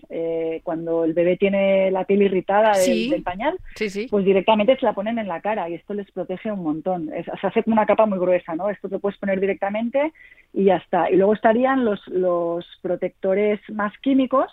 eh, 0.10 0.62
cuando 0.64 1.04
el 1.04 1.14
bebé 1.14 1.36
tiene 1.36 1.92
la 1.92 2.06
piel 2.06 2.22
irritada 2.22 2.72
del, 2.72 2.82
Sí. 2.86 3.10
del 3.10 3.22
pañal, 3.22 3.58
Sí, 3.76 3.90
sí. 3.90 4.08
pues 4.10 4.24
directamente 4.24 4.78
se 4.78 4.86
la 4.86 4.94
ponen 4.94 5.20
en 5.20 5.28
la 5.28 5.42
cara 5.42 5.68
y 5.68 5.74
esto 5.74 5.94
les 5.94 6.10
protege 6.12 6.54
un 6.54 6.64
montón. 6.64 7.12
Es- 7.14 7.26
se 7.26 7.48
hace 7.48 7.64
como 7.64 7.74
una 7.74 7.86
capa 7.86 8.06
muy 8.06 8.18
gruesa, 8.18 8.56
¿no? 8.56 8.70
Esto 8.70 8.88
te 8.88 8.98
puedes 8.98 9.20
poner 9.20 9.42
directamente 9.42 10.14
y 10.54 10.64
ya 10.64 10.78
está. 10.78 11.12
Y 11.12 11.18
luego 11.18 11.34
estarían 11.34 11.84
los, 11.84 12.00
los 12.08 12.66
protectores 12.82 13.60
más 13.74 13.92
químicos, 14.00 14.50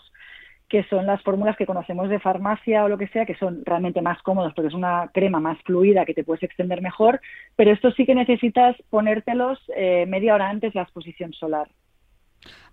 que 0.72 0.84
son 0.84 1.04
las 1.04 1.20
fórmulas 1.20 1.54
que 1.58 1.66
conocemos 1.66 2.08
de 2.08 2.18
farmacia 2.18 2.82
o 2.82 2.88
lo 2.88 2.96
que 2.96 3.06
sea, 3.08 3.26
que 3.26 3.34
son 3.34 3.62
realmente 3.66 4.00
más 4.00 4.22
cómodos 4.22 4.54
porque 4.54 4.68
es 4.68 4.74
una 4.74 5.10
crema 5.12 5.38
más 5.38 5.58
fluida 5.64 6.06
que 6.06 6.14
te 6.14 6.24
puedes 6.24 6.42
extender 6.42 6.80
mejor, 6.80 7.20
pero 7.56 7.70
esto 7.70 7.92
sí 7.92 8.06
que 8.06 8.14
necesitas 8.14 8.74
ponértelos 8.88 9.58
eh, 9.76 10.06
media 10.08 10.34
hora 10.34 10.48
antes 10.48 10.72
de 10.72 10.78
la 10.78 10.84
exposición 10.84 11.34
solar. 11.34 11.68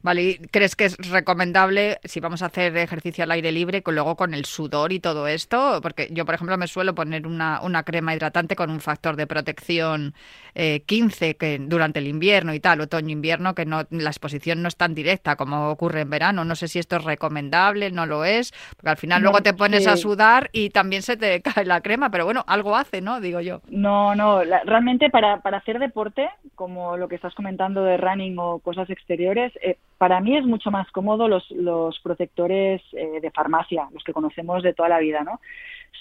Vale, 0.01 0.23
¿y 0.23 0.37
¿crees 0.37 0.77
que 0.77 0.85
es 0.85 0.97
recomendable 1.11 1.99
si 2.05 2.21
vamos 2.21 2.41
a 2.41 2.45
hacer 2.45 2.77
ejercicio 2.77 3.23
al 3.25 3.31
aire 3.31 3.51
libre, 3.51 3.83
con, 3.83 3.95
luego 3.95 4.15
con 4.15 4.33
el 4.33 4.45
sudor 4.45 4.93
y 4.93 4.99
todo 5.01 5.27
esto? 5.27 5.79
Porque 5.81 6.07
yo, 6.11 6.25
por 6.25 6.35
ejemplo, 6.35 6.57
me 6.57 6.67
suelo 6.67 6.95
poner 6.95 7.27
una, 7.27 7.59
una 7.61 7.83
crema 7.83 8.15
hidratante 8.15 8.55
con 8.55 8.69
un 8.69 8.79
factor 8.79 9.17
de 9.17 9.27
protección 9.27 10.13
eh, 10.55 10.83
15 10.85 11.35
que 11.35 11.59
durante 11.59 11.99
el 11.99 12.07
invierno 12.07 12.53
y 12.53 12.61
tal, 12.61 12.79
otoño-invierno, 12.79 13.55
que 13.55 13.65
no 13.65 13.83
la 13.89 14.09
exposición 14.09 14.61
no 14.61 14.69
es 14.69 14.77
tan 14.77 14.95
directa 14.95 15.35
como 15.35 15.69
ocurre 15.69 16.01
en 16.01 16.09
verano. 16.09 16.45
No 16.45 16.55
sé 16.55 16.69
si 16.69 16.79
esto 16.79 16.95
es 16.95 17.03
recomendable, 17.03 17.91
no 17.91 18.05
lo 18.05 18.23
es, 18.23 18.53
porque 18.77 18.89
al 18.91 18.97
final 18.97 19.21
No, 19.21 19.23
luego 19.23 19.41
te 19.41 19.53
pones 19.53 19.85
a 19.85 19.97
sí. 19.97 19.97
sudar 19.97 20.49
y 20.53 20.69
también 20.69 21.01
se 21.01 21.17
te 21.17 21.41
cae 21.43 21.65
la 21.65 21.81
crema, 21.81 22.09
pero 22.09 22.23
bueno, 22.25 22.45
algo 22.47 22.75
hace, 22.77 23.01
¿no? 23.01 23.19
Digo 23.19 23.41
yo. 23.41 23.61
No, 23.67 24.15
no, 24.15 24.43
la- 24.43 24.63
realmente 24.63 25.09
para, 25.11 25.41
para 25.41 25.57
hacer 25.57 25.77
deporte, 25.79 26.27
como 26.55 26.97
lo 26.97 27.07
que 27.07 27.15
estás 27.15 27.35
comentando 27.35 27.83
de 27.83 27.97
running 27.97 28.35
o 28.39 28.59
cosas 28.59 28.89
exteriores, 28.89 29.53
eh, 29.61 29.77
para 29.99 30.21
mí 30.21 30.35
es 30.37 30.45
mucho 30.45 30.71
más 30.71 30.89
cómodo 30.91 31.27
los, 31.27 31.51
los 31.51 31.99
protectores 31.99 32.81
eh, 32.93 33.19
de 33.21 33.31
farmacia, 33.31 33.89
los 33.93 34.01
que 34.03 34.13
conocemos 34.13 34.63
de 34.63 34.73
toda 34.73 34.87
la 34.87 34.99
vida, 34.99 35.23
¿no? 35.23 35.41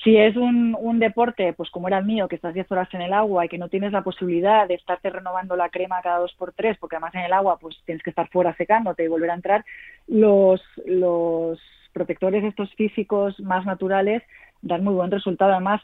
Si 0.04 0.16
es 0.16 0.36
un, 0.36 0.76
un 0.78 1.00
deporte, 1.00 1.52
pues 1.52 1.68
como 1.70 1.88
era 1.88 1.98
el 1.98 2.04
mío, 2.04 2.28
que 2.28 2.36
estás 2.36 2.54
10 2.54 2.70
horas 2.70 2.88
en 2.94 3.02
el 3.02 3.12
agua 3.12 3.44
y 3.44 3.48
que 3.48 3.58
no 3.58 3.68
tienes 3.68 3.90
la 3.90 4.04
posibilidad 4.04 4.68
de 4.68 4.74
estarte 4.74 5.10
renovando 5.10 5.56
la 5.56 5.68
crema 5.68 6.00
cada 6.00 6.20
dos 6.20 6.32
por 6.34 6.52
tres, 6.52 6.78
porque 6.78 6.94
además 6.94 7.16
en 7.16 7.22
el 7.22 7.32
agua 7.32 7.58
pues 7.58 7.76
tienes 7.84 8.04
que 8.04 8.10
estar 8.10 8.28
fuera 8.28 8.54
secándote 8.54 9.02
y 9.02 9.08
volver 9.08 9.32
a 9.32 9.34
entrar, 9.34 9.64
los, 10.06 10.62
los 10.86 11.58
protectores 11.92 12.44
estos 12.44 12.72
físicos 12.74 13.40
más 13.40 13.66
naturales 13.66 14.22
dan 14.62 14.84
muy 14.84 14.94
buen 14.94 15.10
resultado. 15.10 15.50
Además, 15.50 15.82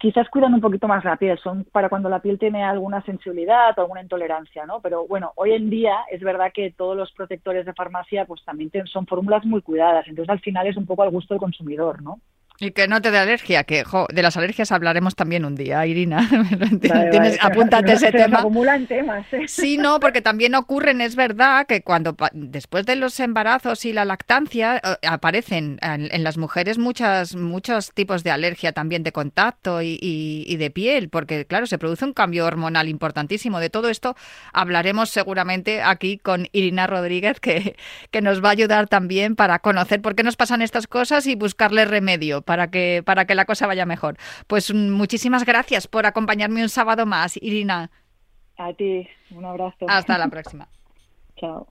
quizás 0.00 0.30
cuidan 0.30 0.54
un 0.54 0.62
poquito 0.62 0.88
más 0.88 1.04
la 1.04 1.16
piel, 1.16 1.38
son 1.38 1.64
para 1.70 1.90
cuando 1.90 2.08
la 2.08 2.20
piel 2.20 2.38
tiene 2.38 2.64
alguna 2.64 3.02
sensibilidad 3.02 3.78
o 3.78 3.82
alguna 3.82 4.00
intolerancia, 4.00 4.64
¿no? 4.64 4.80
Pero 4.80 5.06
bueno, 5.06 5.32
hoy 5.36 5.52
en 5.52 5.68
día 5.68 5.94
es 6.10 6.22
verdad 6.22 6.52
que 6.54 6.72
todos 6.72 6.96
los 6.96 7.12
protectores 7.12 7.66
de 7.66 7.74
farmacia 7.74 8.24
pues 8.24 8.42
también 8.42 8.70
son 8.86 9.06
fórmulas 9.06 9.44
muy 9.44 9.60
cuidadas, 9.60 10.08
entonces 10.08 10.30
al 10.30 10.40
final 10.40 10.66
es 10.66 10.78
un 10.78 10.86
poco 10.86 11.02
al 11.02 11.10
gusto 11.10 11.34
del 11.34 11.40
consumidor, 11.40 12.02
¿no? 12.02 12.18
Y 12.62 12.72
que 12.72 12.86
no 12.88 13.00
te 13.00 13.10
dé 13.10 13.16
alergia, 13.16 13.64
que 13.64 13.84
jo, 13.84 14.06
de 14.12 14.22
las 14.22 14.36
alergias 14.36 14.70
hablaremos 14.70 15.14
también 15.14 15.46
un 15.46 15.54
día, 15.54 15.86
Irina. 15.86 16.28
Vale, 16.30 16.78
Tienes- 17.10 17.10
vale. 17.10 17.38
apúntate 17.40 17.92
ese 17.94 18.06
Se 18.10 18.12
tema. 18.12 18.40
acumulan 18.40 18.86
temas, 18.86 19.24
¿eh? 19.32 19.48
Sí, 19.48 19.78
no, 19.78 19.98
porque 19.98 20.20
también 20.20 20.54
ocurren, 20.54 21.00
es 21.00 21.16
verdad, 21.16 21.66
que 21.66 21.80
cuando 21.82 22.14
después 22.32 22.84
de 22.84 22.96
los 22.96 23.18
embarazos 23.18 23.86
y 23.86 23.94
la 23.94 24.04
lactancia 24.04 24.76
eh, 24.76 25.06
aparecen 25.08 25.78
en, 25.80 26.08
en 26.12 26.22
las 26.22 26.36
mujeres 26.36 26.76
muchas 26.76 27.34
muchos 27.34 27.92
tipos 27.94 28.24
de 28.24 28.30
alergia 28.30 28.72
también 28.72 29.04
de 29.04 29.12
contacto 29.12 29.80
y, 29.80 29.98
y- 30.00 30.44
y 30.46 30.56
de 30.58 30.70
piel, 30.70 31.08
porque 31.08 31.46
claro, 31.46 31.64
se 31.66 31.78
produce 31.78 32.04
un 32.04 32.12
cambio 32.12 32.44
hormonal 32.44 32.88
importantísimo. 32.88 33.58
De 33.60 33.70
todo 33.70 33.88
esto 33.88 34.16
hablaremos 34.52 35.08
seguramente 35.08 35.80
aquí 35.82 36.18
con 36.18 36.46
Irina 36.52 36.86
Rodríguez, 36.86 37.40
que, 37.40 37.76
que 38.10 38.20
nos 38.20 38.44
va 38.44 38.48
a 38.48 38.52
ayudar 38.52 38.86
también 38.86 39.34
para 39.34 39.60
conocer 39.60 40.02
por 40.02 40.14
qué 40.14 40.22
nos 40.24 40.36
pasan 40.36 40.60
estas 40.60 40.86
cosas 40.86 41.26
y 41.26 41.36
buscarle 41.36 41.86
remedio 41.86 42.42
para 42.50 42.68
que, 42.68 43.04
para 43.06 43.26
que 43.26 43.36
la 43.36 43.44
cosa 43.44 43.68
vaya 43.68 43.86
mejor. 43.86 44.16
Pues 44.48 44.74
mm, 44.74 44.90
muchísimas 44.90 45.44
gracias 45.44 45.86
por 45.86 46.04
acompañarme 46.04 46.64
un 46.64 46.68
sábado 46.68 47.06
más, 47.06 47.36
Irina. 47.36 47.92
A 48.56 48.72
ti, 48.72 49.06
un 49.30 49.44
abrazo. 49.44 49.86
Hasta 49.86 50.18
la 50.18 50.26
próxima. 50.34 50.66
Chao. 51.36 51.68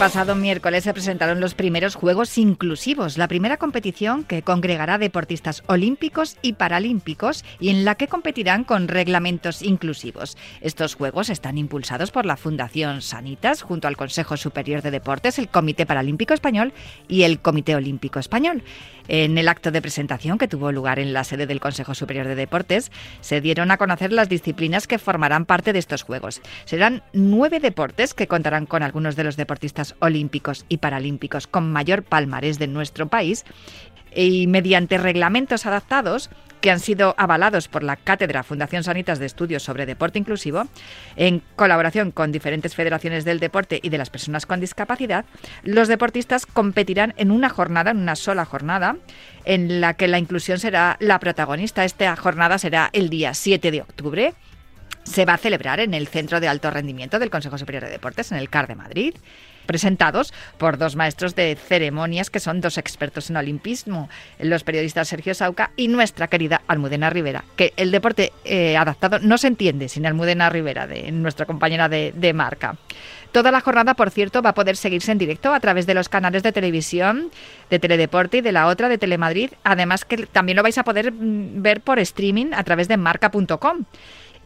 Pasado 0.00 0.34
miércoles 0.34 0.84
se 0.84 0.94
presentaron 0.94 1.40
los 1.40 1.52
primeros 1.52 1.94
Juegos 1.94 2.38
Inclusivos, 2.38 3.18
la 3.18 3.28
primera 3.28 3.58
competición 3.58 4.24
que 4.24 4.40
congregará 4.40 4.96
deportistas 4.96 5.62
olímpicos 5.66 6.38
y 6.40 6.54
paralímpicos 6.54 7.44
y 7.58 7.68
en 7.68 7.84
la 7.84 7.96
que 7.96 8.08
competirán 8.08 8.64
con 8.64 8.88
reglamentos 8.88 9.60
inclusivos. 9.60 10.38
Estos 10.62 10.94
Juegos 10.94 11.28
están 11.28 11.58
impulsados 11.58 12.12
por 12.12 12.24
la 12.24 12.38
Fundación 12.38 13.02
Sanitas 13.02 13.60
junto 13.60 13.88
al 13.88 13.98
Consejo 13.98 14.38
Superior 14.38 14.80
de 14.80 14.90
Deportes, 14.90 15.38
el 15.38 15.50
Comité 15.50 15.84
Paralímpico 15.84 16.32
Español 16.32 16.72
y 17.06 17.24
el 17.24 17.40
Comité 17.40 17.74
Olímpico 17.74 18.18
Español. 18.20 18.62
En 19.08 19.38
el 19.38 19.48
acto 19.48 19.72
de 19.72 19.82
presentación 19.82 20.38
que 20.38 20.46
tuvo 20.46 20.70
lugar 20.70 21.00
en 21.00 21.12
la 21.12 21.24
sede 21.24 21.46
del 21.46 21.58
Consejo 21.58 21.94
Superior 21.94 22.28
de 22.28 22.36
Deportes, 22.36 22.92
se 23.20 23.40
dieron 23.40 23.72
a 23.72 23.76
conocer 23.76 24.12
las 24.12 24.28
disciplinas 24.28 24.86
que 24.86 25.00
formarán 25.00 25.46
parte 25.46 25.72
de 25.72 25.80
estos 25.80 26.04
Juegos. 26.04 26.40
Serán 26.64 27.02
nueve 27.12 27.58
deportes 27.58 28.14
que 28.14 28.28
contarán 28.28 28.66
con 28.66 28.84
algunos 28.84 29.16
de 29.16 29.24
los 29.24 29.36
deportistas 29.36 29.89
olímpicos 29.98 30.64
y 30.68 30.78
paralímpicos 30.78 31.46
con 31.46 31.72
mayor 31.72 32.02
palmarés 32.02 32.58
de 32.58 32.66
nuestro 32.66 33.08
país 33.08 33.44
y 34.14 34.46
mediante 34.46 34.98
reglamentos 34.98 35.66
adaptados 35.66 36.30
que 36.60 36.70
han 36.70 36.80
sido 36.80 37.14
avalados 37.16 37.68
por 37.68 37.82
la 37.82 37.96
Cátedra 37.96 38.42
Fundación 38.42 38.84
Sanitas 38.84 39.18
de 39.18 39.26
Estudios 39.26 39.62
sobre 39.62 39.86
Deporte 39.86 40.18
Inclusivo, 40.18 40.64
en 41.16 41.42
colaboración 41.56 42.10
con 42.10 42.32
diferentes 42.32 42.74
federaciones 42.74 43.24
del 43.24 43.40
deporte 43.40 43.80
y 43.82 43.88
de 43.88 43.98
las 43.98 44.10
personas 44.10 44.46
con 44.46 44.60
discapacidad, 44.60 45.24
los 45.62 45.88
deportistas 45.88 46.46
competirán 46.46 47.14
en 47.16 47.30
una 47.30 47.48
jornada, 47.48 47.92
en 47.92 47.98
una 47.98 48.16
sola 48.16 48.44
jornada, 48.44 48.96
en 49.44 49.80
la 49.80 49.94
que 49.94 50.08
la 50.08 50.18
inclusión 50.18 50.58
será 50.58 50.96
la 51.00 51.18
protagonista. 51.18 51.84
Esta 51.84 52.14
jornada 52.16 52.58
será 52.58 52.90
el 52.92 53.08
día 53.08 53.32
7 53.32 53.70
de 53.70 53.80
octubre. 53.80 54.34
Se 55.04 55.24
va 55.24 55.34
a 55.34 55.38
celebrar 55.38 55.80
en 55.80 55.94
el 55.94 56.08
Centro 56.08 56.40
de 56.40 56.48
Alto 56.48 56.70
Rendimiento 56.70 57.18
del 57.18 57.30
Consejo 57.30 57.56
Superior 57.56 57.84
de 57.84 57.90
Deportes, 57.90 58.32
en 58.32 58.38
el 58.38 58.50
CAR 58.50 58.66
de 58.68 58.74
Madrid 58.74 59.14
presentados 59.66 60.32
por 60.58 60.78
dos 60.78 60.96
maestros 60.96 61.34
de 61.34 61.56
ceremonias 61.56 62.30
que 62.30 62.40
son 62.40 62.60
dos 62.60 62.78
expertos 62.78 63.30
en 63.30 63.36
olimpismo, 63.36 64.08
los 64.38 64.64
periodistas 64.64 65.08
Sergio 65.08 65.34
Sauca 65.34 65.70
y 65.76 65.88
nuestra 65.88 66.28
querida 66.28 66.62
Almudena 66.66 67.10
Rivera, 67.10 67.44
que 67.56 67.72
el 67.76 67.90
deporte 67.90 68.32
eh, 68.44 68.76
adaptado 68.76 69.18
no 69.20 69.38
se 69.38 69.48
entiende 69.48 69.88
sin 69.88 70.06
Almudena 70.06 70.50
Rivera, 70.50 70.86
de, 70.86 71.10
nuestra 71.12 71.46
compañera 71.46 71.88
de, 71.88 72.12
de 72.14 72.32
marca. 72.32 72.76
Toda 73.32 73.52
la 73.52 73.60
jornada, 73.60 73.94
por 73.94 74.10
cierto, 74.10 74.42
va 74.42 74.50
a 74.50 74.54
poder 74.54 74.76
seguirse 74.76 75.12
en 75.12 75.18
directo 75.18 75.54
a 75.54 75.60
través 75.60 75.86
de 75.86 75.94
los 75.94 76.08
canales 76.08 76.42
de 76.42 76.50
televisión 76.50 77.30
de 77.70 77.78
Teledeporte 77.78 78.38
y 78.38 78.40
de 78.40 78.50
la 78.50 78.66
otra 78.66 78.88
de 78.88 78.98
Telemadrid. 78.98 79.50
Además 79.62 80.04
que 80.04 80.26
también 80.26 80.56
lo 80.56 80.64
vais 80.64 80.78
a 80.78 80.84
poder 80.84 81.12
mm, 81.12 81.62
ver 81.62 81.80
por 81.80 82.00
streaming 82.00 82.52
a 82.52 82.64
través 82.64 82.88
de 82.88 82.96
marca.com. 82.96 83.84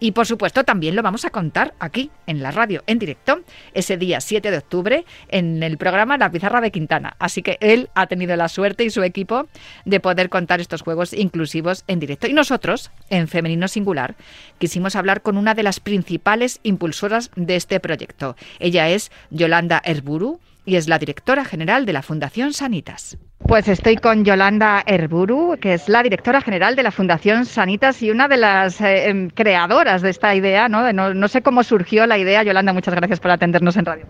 Y 0.04 0.12
por 0.12 0.26
supuesto 0.26 0.64
también 0.64 0.96
lo 0.96 1.02
vamos 1.02 1.25
a 1.25 1.30
contar 1.30 1.73
aquí 1.78 2.11
en 2.26 2.42
la 2.42 2.50
radio 2.50 2.84
en 2.87 2.99
directo 2.99 3.40
ese 3.73 3.96
día 3.96 4.20
7 4.20 4.50
de 4.50 4.58
octubre 4.58 5.06
en 5.28 5.62
el 5.62 5.78
programa 5.78 6.18
La 6.18 6.30
Pizarra 6.30 6.61
de 6.61 6.70
Quintana. 6.70 7.16
Así 7.18 7.40
que 7.40 7.56
él 7.62 7.88
ha 7.94 8.06
tenido 8.06 8.37
la 8.37 8.50
suerte 8.50 8.84
y 8.84 8.90
su 8.90 9.02
equipo 9.02 9.46
de 9.87 10.00
poder 10.00 10.28
contar 10.28 10.61
estos 10.61 10.82
juegos 10.82 11.14
inclusivos 11.14 11.84
en 11.87 12.00
directo. 12.00 12.26
Y 12.26 12.34
nosotros, 12.34 12.90
en 13.08 13.28
Femenino 13.28 13.66
Singular, 13.66 14.14
quisimos 14.58 14.94
hablar 14.94 15.23
con 15.23 15.38
una 15.38 15.54
de 15.54 15.62
las 15.62 15.80
principales 15.80 16.61
impulsoras 16.64 17.30
de 17.34 17.56
este 17.56 17.80
proyecto. 17.80 18.37
Ella 18.58 18.90
es 18.90 19.11
Yolanda 19.30 19.80
Herburu 19.87 20.38
y 20.64 20.76
es 20.76 20.88
la 20.88 20.99
directora 20.99 21.44
general 21.44 21.87
de 21.87 21.92
la 21.92 22.02
Fundación 22.02 22.52
Sanitas. 22.52 23.18
Pues 23.47 23.68
estoy 23.68 23.97
con 23.97 24.25
Yolanda 24.25 24.83
Herburu, 24.87 25.59
que 25.61 25.75
es 25.75 25.88
la 25.88 26.02
directora 26.02 26.40
general 26.40 26.76
de 26.76 26.83
la 26.83 26.90
Fundación 26.90 27.44
Sanitas 27.44 28.02
y 28.02 28.11
una 28.11 28.26
de 28.26 28.38
las 28.38 28.80
eh, 28.80 29.11
em, 29.11 29.28
creadoras 29.28 30.00
de 30.00 30.09
esta 30.09 30.35
idea. 30.35 30.68
¿no? 30.71 30.90
¿no? 30.92 31.28
sé 31.28 31.42
cómo 31.42 31.62
surgió 31.62 32.06
la 32.06 32.16
idea. 32.16 32.42
Yolanda, 32.42 32.73
muchas 32.73 32.94
gracias 32.94 33.21
por 33.21 33.30
atendernos 33.30 33.76
en 33.76 33.85
radio. 33.85 34.06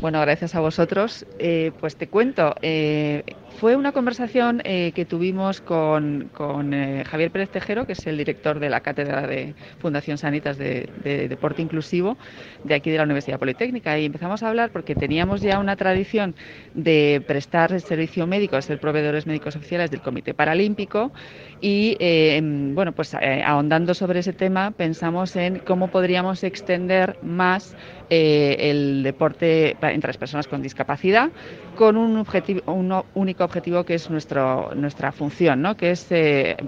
Bueno, 0.00 0.20
gracias 0.20 0.54
a 0.54 0.60
vosotros. 0.60 1.26
Eh, 1.40 1.72
pues 1.80 1.96
te 1.96 2.06
cuento. 2.06 2.54
Eh, 2.62 3.24
fue 3.58 3.76
una 3.76 3.92
conversación 3.92 4.60
que 4.60 5.06
tuvimos 5.08 5.60
con, 5.60 6.30
Javier 6.32 7.30
Pérez 7.30 7.50
Tejero, 7.50 7.86
que 7.86 7.92
es 7.92 8.06
el 8.06 8.18
director 8.18 8.58
de 8.60 8.68
la 8.68 8.80
Cátedra 8.80 9.26
de 9.26 9.54
Fundación 9.78 10.18
Sanitas 10.18 10.58
de, 10.58 10.88
de, 11.02 11.28
Deporte 11.28 11.62
Inclusivo 11.62 12.16
de 12.64 12.74
aquí 12.74 12.90
de 12.90 12.98
la 12.98 13.04
Universidad 13.04 13.38
Politécnica. 13.38 13.98
Y 13.98 14.04
empezamos 14.04 14.42
a 14.42 14.48
hablar 14.48 14.70
porque 14.70 14.94
teníamos 14.94 15.40
ya 15.40 15.58
una 15.58 15.76
tradición 15.76 16.34
de 16.74 17.22
prestar 17.26 17.72
el 17.72 17.80
servicio 17.80 18.26
médico, 18.26 18.58
proveedores 18.80 19.26
médicos 19.26 19.56
oficiales 19.56 19.90
del 19.90 20.00
Comité 20.00 20.34
Paralímpico 20.34 21.12
y 21.60 21.96
eh, 22.00 22.40
bueno, 22.74 22.92
pues 22.92 23.14
eh, 23.14 23.42
ahondando 23.44 23.94
sobre 23.94 24.20
ese 24.20 24.32
tema 24.32 24.72
pensamos 24.72 25.36
en 25.36 25.58
cómo 25.60 25.88
podríamos 25.88 26.44
extender 26.44 27.18
más 27.22 27.74
eh, 28.10 28.56
el 28.60 29.02
deporte 29.02 29.76
entre 29.80 30.08
las 30.08 30.18
personas 30.18 30.46
con 30.46 30.62
discapacidad 30.62 31.30
con 31.74 31.96
un 31.96 32.16
objetivo, 32.18 32.72
un 32.72 33.02
único 33.14 33.44
objetivo 33.44 33.84
que 33.84 33.94
es 33.94 34.10
nuestro, 34.10 34.70
nuestra 34.74 35.12
función, 35.12 35.62
¿no? 35.62 35.76
que 35.76 35.90
es 35.90 36.06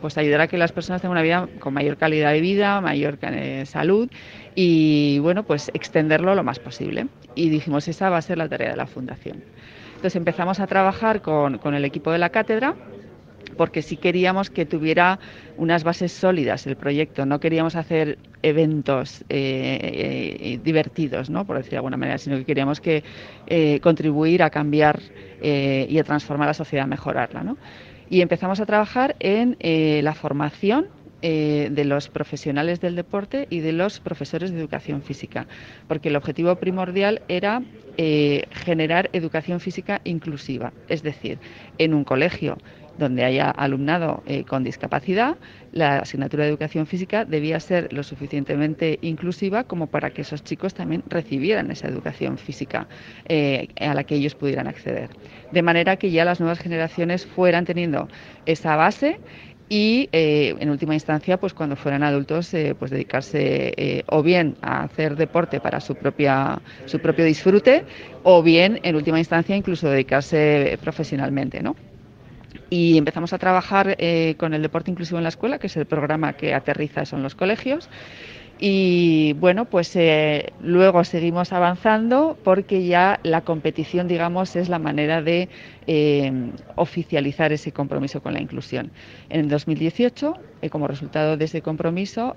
pues 0.01 0.18
ayudar 0.18 0.42
a 0.42 0.48
que 0.48 0.59
las 0.59 0.72
personas 0.72 1.01
tengan 1.01 1.12
una 1.12 1.22
vida 1.22 1.48
con 1.59 1.74
mayor 1.74 1.96
calidad 1.96 2.33
de 2.33 2.40
vida, 2.40 2.81
mayor 2.81 3.18
salud 3.64 4.11
y 4.55 5.18
bueno, 5.20 5.44
pues 5.44 5.70
extenderlo 5.72 6.35
lo 6.35 6.42
más 6.42 6.59
posible. 6.59 7.07
Y 7.35 7.48
dijimos, 7.48 7.88
esa 7.88 8.11
va 8.11 8.18
a 8.18 8.22
ser 8.22 8.38
la 8.38 8.48
tarea 8.48 8.70
de 8.70 8.77
la 8.77 8.87
fundación. 8.87 9.42
Entonces 9.98 10.14
empezamos 10.14 10.61
a 10.61 10.66
trabajar 10.68 11.22
con, 11.22 11.59
el 11.74 11.85
equipo 11.85 12.12
de 12.12 12.18
la 12.18 12.29
cátedra 12.29 12.77
porque 13.59 13.83
sí 13.83 13.97
queríamos 13.97 14.49
que 14.49 14.64
tuviera 14.64 15.18
unas 15.59 15.85
bases 15.85 16.12
sólidas 16.12 16.66
el 16.66 16.77
proyecto, 16.77 17.27
no 17.27 17.40
queríamos 17.40 17.77
hacer 17.77 18.16
eventos 18.42 19.23
eh, 19.29 19.79
eh, 19.83 20.61
divertidos, 20.64 21.29
¿no? 21.29 21.44
por 21.44 21.57
decir 21.57 21.73
de 21.73 21.77
alguna 21.79 21.99
manera, 21.99 22.16
sino 22.16 22.37
que 22.37 22.44
queríamos 22.44 22.81
que 22.81 23.03
eh, 23.49 23.81
contribuir 23.81 24.42
a 24.42 24.49
cambiar 24.49 25.01
y 25.40 25.99
a 25.99 26.05
transformar 26.05 26.49
la 26.49 26.55
sociedad, 26.55 26.85
a 26.85 26.88
mejorarla. 26.88 27.57
Y 28.11 28.23
empezamos 28.23 28.59
a 28.61 28.66
trabajar 28.66 29.14
en 29.21 29.57
la 30.03 30.14
formación 30.14 30.87
eh, 31.21 31.68
de 31.73 31.85
los 31.85 32.09
profesionales 32.09 32.81
del 32.81 32.94
deporte 32.94 33.49
y 33.51 33.59
de 33.59 33.73
los 33.73 33.99
profesores 33.99 34.53
de 34.53 34.61
educación 34.61 35.03
física, 35.03 35.49
porque 35.88 36.11
el 36.11 36.16
objetivo 36.16 36.55
primordial 36.55 37.23
era 37.27 37.61
eh, 37.97 38.44
generar 38.53 39.11
educación 39.12 39.59
física 39.59 40.01
inclusiva, 40.05 40.73
es 40.88 41.03
decir, 41.03 41.38
en 41.79 41.92
un 41.92 42.05
colegio 42.05 42.57
donde 42.99 43.25
haya 43.25 43.51
alumnado 43.51 44.23
eh, 44.27 44.45
con 44.45 44.65
discapacidad, 44.65 45.37
la 45.73 45.99
asignatura 45.99 46.45
de 46.45 46.51
educación 46.51 46.87
física 46.87 47.25
debía 47.25 47.61
ser 47.61 47.93
lo 47.93 48.03
suficientemente 48.03 48.99
inclusiva 49.03 49.65
como 49.65 49.87
para 49.87 50.11
que 50.11 50.23
esos 50.23 50.43
chicos 50.43 50.75
también 50.75 51.03
recibieran 51.07 51.71
esa 51.71 51.89
educación 51.89 52.39
física 52.39 52.89
a 53.29 53.95
la 53.95 54.05
que 54.05 54.15
ellos 54.15 54.35
pudieran 54.35 54.67
acceder. 54.67 55.11
De 55.53 55.63
manera 55.63 55.97
que 55.97 56.11
ya 56.11 56.25
las 56.25 56.41
nuevas 56.41 56.59
generaciones 56.59 57.27
fueran 57.27 57.65
teniendo 57.65 58.09
esa 58.47 58.77
base 58.77 59.21
y 59.69 60.09
eh, 60.13 60.55
en 60.59 60.71
última 60.71 60.95
instancia 60.95 61.39
pues 61.39 61.53
cuando 61.53 61.77
fueran 61.77 62.03
adultos 62.03 62.53
eh, 62.55 62.75
pues 62.79 62.91
dedicarse 62.91 63.75
eh, 63.77 64.03
o 64.07 64.23
bien 64.23 64.57
a 64.63 64.85
hacer 64.85 65.17
deporte 65.17 65.61
para 65.61 65.81
su 65.81 65.95
propia 65.95 66.63
su 66.87 67.01
propio 67.01 67.25
disfrute 67.25 67.85
o 68.23 68.43
bien 68.43 68.81
en 68.83 68.97
última 68.97 69.19
instancia 69.19 69.57
incluso 69.57 69.91
dedicarse 69.91 70.79
profesionalmente 70.81 71.63
¿no? 71.63 71.77
Y 72.71 72.99
empezamos 72.99 73.33
a 73.33 73.39
trabajar 73.39 73.97
con 74.37 74.55
el 74.55 74.63
deporte 74.63 74.91
inclusivo 74.91 75.19
en 75.19 75.25
la 75.25 75.31
escuela 75.31 75.59
que 75.59 75.69
es 75.69 75.77
el 75.77 75.87
programa 75.87 76.35
que 76.35 76.55
aterriza 76.55 77.03
eso 77.03 77.17
en 77.17 77.23
los 77.23 77.35
colegios 77.35 77.89
y 78.61 79.35
bueno, 79.35 79.67
pues 79.67 79.95
eh, 79.95 80.53
luego 80.61 81.05
seguimos 81.05 81.53
avanzando 81.53 82.37
porque 82.43 82.85
ya 82.85 83.21
la 83.23 83.43
competición, 83.43 84.09
digamos, 84.09 84.57
es 84.57 84.69
la 84.69 84.81
manera 84.81 85.23
de 85.23 85.49
eh, 85.87 86.51
oficializar 86.75 87.53
ese 87.53 87.71
compromiso 87.71 88.21
con 88.21 88.35
la 88.35 88.41
inclusión. 88.41 88.91
En 89.29 89.41
el 89.41 89.49
2018, 89.49 90.35
eh, 90.63 90.71
como 90.71 90.89
resultado 90.89 91.37
de 91.37 91.45
ese 91.45 91.63
compromiso, 91.63 92.37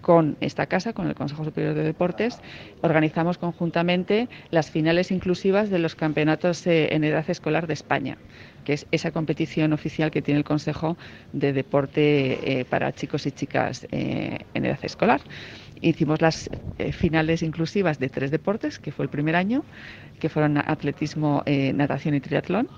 con 0.00 0.36
esta 0.40 0.66
casa, 0.66 0.92
con 0.92 1.08
el 1.08 1.16
Consejo 1.16 1.44
Superior 1.44 1.74
de 1.74 1.82
Deportes, 1.82 2.38
organizamos 2.80 3.36
conjuntamente 3.36 4.28
las 4.50 4.70
finales 4.70 5.10
inclusivas 5.10 5.70
de 5.70 5.80
los 5.80 5.96
campeonatos 5.96 6.66
en 6.66 7.02
edad 7.02 7.28
escolar 7.28 7.66
de 7.66 7.74
España 7.74 8.16
que 8.64 8.74
es 8.74 8.86
esa 8.90 9.10
competición 9.10 9.72
oficial 9.72 10.10
que 10.10 10.22
tiene 10.22 10.38
el 10.38 10.44
Consejo 10.44 10.96
de 11.32 11.52
Deporte 11.52 12.60
eh, 12.60 12.64
para 12.64 12.92
chicos 12.92 13.26
y 13.26 13.32
chicas 13.32 13.86
eh, 13.90 14.38
en 14.54 14.64
edad 14.64 14.78
escolar. 14.82 15.20
Hicimos 15.80 16.20
las 16.20 16.48
eh, 16.78 16.92
finales 16.92 17.42
inclusivas 17.42 17.98
de 17.98 18.08
tres 18.08 18.30
deportes, 18.30 18.78
que 18.78 18.92
fue 18.92 19.04
el 19.04 19.10
primer 19.10 19.36
año, 19.36 19.64
que 20.20 20.28
fueron 20.28 20.58
atletismo, 20.58 21.42
natación 21.74 22.14
y 22.14 22.20
triatlón. 22.20 22.68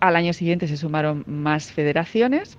Al 0.00 0.16
año 0.16 0.32
siguiente 0.32 0.68
se 0.68 0.76
sumaron 0.76 1.24
más 1.26 1.72
federaciones, 1.72 2.58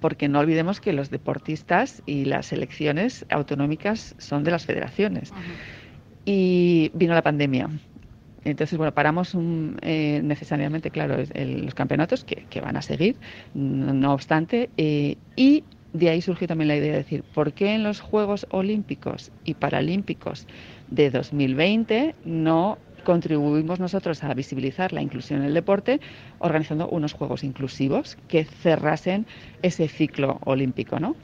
porque 0.00 0.28
no 0.28 0.38
olvidemos 0.38 0.80
que 0.80 0.92
los 0.92 1.10
deportistas 1.10 2.02
y 2.06 2.24
las 2.24 2.46
selecciones 2.46 3.26
autonómicas 3.28 4.14
son 4.18 4.44
de 4.44 4.50
las 4.50 4.64
federaciones. 4.64 5.32
Y 6.24 6.90
vino 6.94 7.12
la 7.14 7.22
pandemia 7.22 7.68
entonces, 8.44 8.78
bueno, 8.78 8.92
paramos 8.92 9.36
eh, 9.82 10.20
necesariamente, 10.22 10.90
claro, 10.90 11.16
los 11.34 11.74
campeonatos 11.74 12.24
que, 12.24 12.60
van 12.60 12.76
a 12.76 12.82
seguir, 12.82 13.16
no, 13.54 14.12
obstante, 14.12 14.70
eh, 14.76 15.16
y 15.36 15.64
de 15.92 16.08
ahí 16.08 16.22
surgió 16.22 16.46
también 16.46 16.68
la 16.68 16.76
idea 16.76 16.92
de 16.92 16.98
decir, 16.98 17.22
¿por 17.34 17.52
qué 17.52 17.74
en 17.74 17.82
los 17.82 18.00
Juegos 18.00 18.46
Olímpicos 18.50 19.30
y 19.44 19.54
Paralímpicos 19.54 20.46
de 20.90 21.10
2020 21.10 22.14
no 22.24 22.78
contribuimos 23.04 23.80
nosotros 23.80 24.22
a 24.22 24.32
visibilizar 24.34 24.92
la 24.92 25.02
inclusión 25.02 25.40
en 25.40 25.46
el 25.46 25.54
deporte 25.54 26.00
organizando 26.38 26.88
unos 26.88 27.12
Juegos 27.12 27.44
inclusivos 27.44 28.16
que 28.28 28.44
cerrasen 28.44 29.26
ese 29.62 29.88
ciclo 29.88 30.38
olímpico, 30.44 31.00
¿no? 31.00 31.16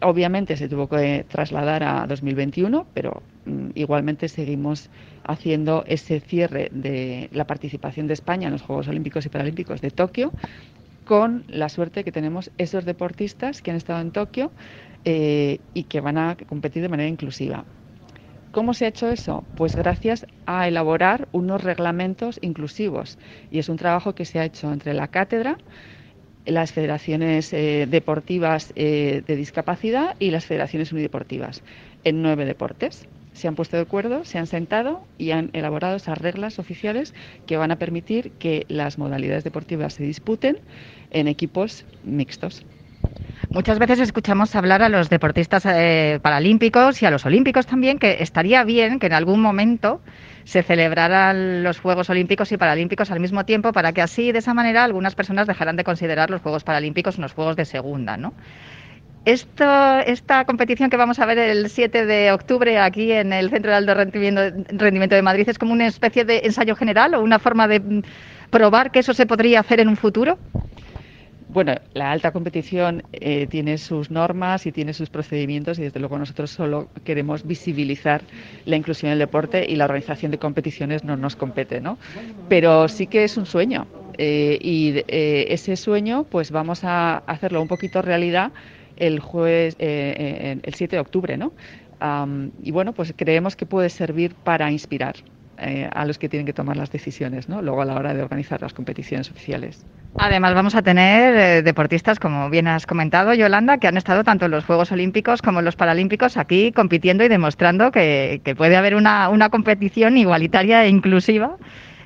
Obviamente 0.00 0.56
se 0.56 0.68
tuvo 0.68 0.88
que 0.88 1.24
trasladar 1.28 1.82
a 1.82 2.06
2021, 2.06 2.86
pero 2.94 3.22
mm, 3.46 3.70
igualmente 3.74 4.28
seguimos 4.28 4.90
haciendo 5.24 5.84
ese 5.86 6.20
cierre 6.20 6.68
de 6.72 7.28
la 7.32 7.46
participación 7.46 8.06
de 8.06 8.14
España 8.14 8.46
en 8.46 8.52
los 8.52 8.62
Juegos 8.62 8.86
Olímpicos 8.88 9.26
y 9.26 9.28
Paralímpicos 9.28 9.80
de 9.80 9.90
Tokio, 9.90 10.34
con 11.04 11.44
la 11.48 11.68
suerte 11.68 12.04
que 12.04 12.12
tenemos 12.12 12.52
esos 12.58 12.84
deportistas 12.84 13.62
que 13.62 13.70
han 13.72 13.76
estado 13.76 14.00
en 14.00 14.12
Tokio 14.12 14.52
eh, 15.04 15.60
y 15.74 15.84
que 15.84 16.00
van 16.00 16.18
a 16.18 16.36
competir 16.36 16.82
de 16.82 16.88
manera 16.88 17.08
inclusiva. 17.08 17.66
¿Cómo 18.50 18.74
se 18.74 18.86
ha 18.86 18.88
hecho 18.88 19.08
eso? 19.10 19.48
Pues 19.54 19.76
gracias 19.76 20.26
a 20.46 20.68
elaborar 20.68 21.28
unos 21.32 21.62
reglamentos 21.62 22.38
inclusivos. 22.42 23.18
Y 23.50 23.58
es 23.58 23.68
un 23.68 23.76
trabajo 23.76 24.14
que 24.14 24.24
se 24.24 24.38
ha 24.38 24.44
hecho 24.44 24.72
entre 24.72 24.94
la 24.94 25.08
cátedra, 25.08 25.60
las 26.48 26.72
federaciones 26.72 27.52
eh, 27.52 27.86
deportivas 27.88 28.72
eh, 28.74 29.22
de 29.26 29.36
discapacidad 29.36 30.16
y 30.18 30.30
las 30.30 30.46
federaciones 30.46 30.92
unideportivas 30.92 31.62
en 32.04 32.22
nueve 32.22 32.44
deportes. 32.44 33.06
Se 33.32 33.46
han 33.46 33.54
puesto 33.54 33.76
de 33.76 33.82
acuerdo, 33.82 34.24
se 34.24 34.38
han 34.38 34.46
sentado 34.46 35.04
y 35.16 35.30
han 35.30 35.50
elaborado 35.52 35.96
esas 35.96 36.18
reglas 36.18 36.58
oficiales 36.58 37.14
que 37.46 37.56
van 37.56 37.70
a 37.70 37.76
permitir 37.76 38.32
que 38.32 38.66
las 38.68 38.98
modalidades 38.98 39.44
deportivas 39.44 39.94
se 39.94 40.02
disputen 40.02 40.58
en 41.10 41.28
equipos 41.28 41.84
mixtos. 42.02 42.64
Muchas 43.50 43.78
veces 43.78 44.00
escuchamos 44.00 44.54
hablar 44.54 44.82
a 44.82 44.90
los 44.90 45.08
deportistas 45.08 45.64
eh, 45.66 46.18
paralímpicos 46.22 47.02
y 47.02 47.06
a 47.06 47.10
los 47.10 47.24
olímpicos 47.24 47.66
también 47.66 47.98
que 47.98 48.18
estaría 48.20 48.62
bien 48.64 48.98
que 48.98 49.06
en 49.06 49.14
algún 49.14 49.40
momento 49.40 50.02
se 50.44 50.62
celebraran 50.62 51.62
los 51.62 51.78
Juegos 51.80 52.10
Olímpicos 52.10 52.52
y 52.52 52.56
Paralímpicos 52.56 53.10
al 53.10 53.20
mismo 53.20 53.44
tiempo 53.44 53.72
para 53.72 53.92
que 53.92 54.02
así, 54.02 54.32
de 54.32 54.38
esa 54.38 54.54
manera, 54.54 54.84
algunas 54.84 55.14
personas 55.14 55.46
dejaran 55.46 55.76
de 55.76 55.84
considerar 55.84 56.30
los 56.30 56.42
Juegos 56.42 56.64
Paralímpicos 56.64 57.18
unos 57.18 57.32
Juegos 57.32 57.56
de 57.56 57.64
segunda, 57.64 58.16
¿no? 58.16 58.34
Esto, 59.24 59.98
esta 60.06 60.44
competición 60.46 60.88
que 60.88 60.96
vamos 60.96 61.18
a 61.18 61.26
ver 61.26 61.38
el 61.38 61.68
7 61.68 62.06
de 62.06 62.32
octubre 62.32 62.78
aquí 62.78 63.12
en 63.12 63.32
el 63.32 63.50
Centro 63.50 63.72
de 63.72 63.76
Alto 63.76 63.94
Rendimiento 63.94 65.14
de 65.14 65.22
Madrid 65.22 65.48
es 65.48 65.58
como 65.58 65.72
una 65.72 65.86
especie 65.86 66.24
de 66.24 66.42
ensayo 66.44 66.74
general 66.76 67.14
o 67.14 67.20
una 67.20 67.38
forma 67.38 67.68
de 67.68 67.80
mm, 67.80 68.02
probar 68.50 68.90
que 68.90 69.00
eso 69.00 69.12
se 69.12 69.26
podría 69.26 69.60
hacer 69.60 69.80
en 69.80 69.88
un 69.88 69.96
futuro. 69.96 70.38
Bueno, 71.50 71.74
la 71.94 72.12
alta 72.12 72.30
competición 72.30 73.02
eh, 73.12 73.46
tiene 73.46 73.78
sus 73.78 74.10
normas 74.10 74.66
y 74.66 74.72
tiene 74.72 74.92
sus 74.92 75.08
procedimientos 75.08 75.78
y 75.78 75.82
desde 75.82 75.98
luego 75.98 76.18
nosotros 76.18 76.50
solo 76.50 76.88
queremos 77.04 77.46
visibilizar 77.46 78.20
la 78.66 78.76
inclusión 78.76 79.08
en 79.08 79.12
el 79.14 79.18
deporte 79.20 79.64
y 79.66 79.76
la 79.76 79.86
organización 79.86 80.30
de 80.30 80.38
competiciones 80.38 81.04
no 81.04 81.16
nos 81.16 81.36
compete, 81.36 81.80
¿no? 81.80 81.96
Pero 82.50 82.86
sí 82.88 83.06
que 83.06 83.24
es 83.24 83.38
un 83.38 83.46
sueño 83.46 83.86
eh, 84.18 84.58
y 84.60 85.02
eh, 85.08 85.46
ese 85.48 85.76
sueño 85.76 86.24
pues 86.24 86.50
vamos 86.50 86.84
a 86.84 87.18
hacerlo 87.26 87.62
un 87.62 87.68
poquito 87.68 88.02
realidad 88.02 88.52
el 88.98 89.20
jueves, 89.20 89.76
el 89.78 90.74
7 90.74 90.96
de 90.96 91.00
octubre, 91.00 91.36
¿no? 91.36 91.52
y 92.62 92.70
bueno, 92.72 92.92
pues 92.92 93.12
creemos 93.16 93.56
que 93.56 93.64
puede 93.64 93.90
servir 93.90 94.34
para 94.34 94.70
inspirar 94.70 95.14
a 95.58 96.04
los 96.04 96.18
que 96.18 96.28
tienen 96.28 96.46
que 96.46 96.52
tomar 96.52 96.76
las 96.76 96.90
decisiones, 96.90 97.48
¿no? 97.48 97.62
Luego 97.62 97.82
a 97.82 97.84
la 97.84 97.94
hora 97.94 98.14
de 98.14 98.22
organizar 98.22 98.62
las 98.62 98.72
competiciones 98.72 99.30
oficiales. 99.30 99.84
Además 100.16 100.54
vamos 100.54 100.74
a 100.74 100.82
tener 100.82 101.36
eh, 101.36 101.62
deportistas, 101.62 102.18
como 102.18 102.48
bien 102.50 102.66
has 102.66 102.86
comentado, 102.86 103.34
Yolanda, 103.34 103.78
que 103.78 103.88
han 103.88 103.96
estado 103.96 104.24
tanto 104.24 104.46
en 104.46 104.52
los 104.52 104.64
Juegos 104.64 104.90
Olímpicos 104.92 105.42
como 105.42 105.58
en 105.58 105.64
los 105.64 105.76
Paralímpicos 105.76 106.36
aquí 106.36 106.72
compitiendo 106.72 107.24
y 107.24 107.28
demostrando 107.28 107.90
que, 107.90 108.40
puede 108.56 108.76
haber 108.76 108.94
una, 108.94 109.48
competición 109.50 110.16
igualitaria 110.16 110.84
e 110.84 110.88
inclusiva 110.88 111.56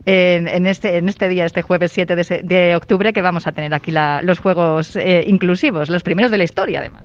en, 0.05 0.67
este, 0.67 0.97
en 0.97 1.09
este 1.09 1.29
día, 1.29 1.45
este 1.45 1.63
jueves 1.63 1.93
7 1.93 2.17
de, 2.43 2.77
octubre, 2.77 3.13
que 3.13 3.23
vamos 3.23 3.47
a 3.47 3.53
tener 3.53 3.73
aquí 3.73 3.93
los 4.23 4.39
Juegos 4.41 4.97
eh, 4.97 5.25
inclusivos, 5.27 5.89
los 5.89 6.03
primeros 6.03 6.31
de 6.31 6.39
la 6.39 6.45
historia 6.45 6.81
además. 6.81 7.05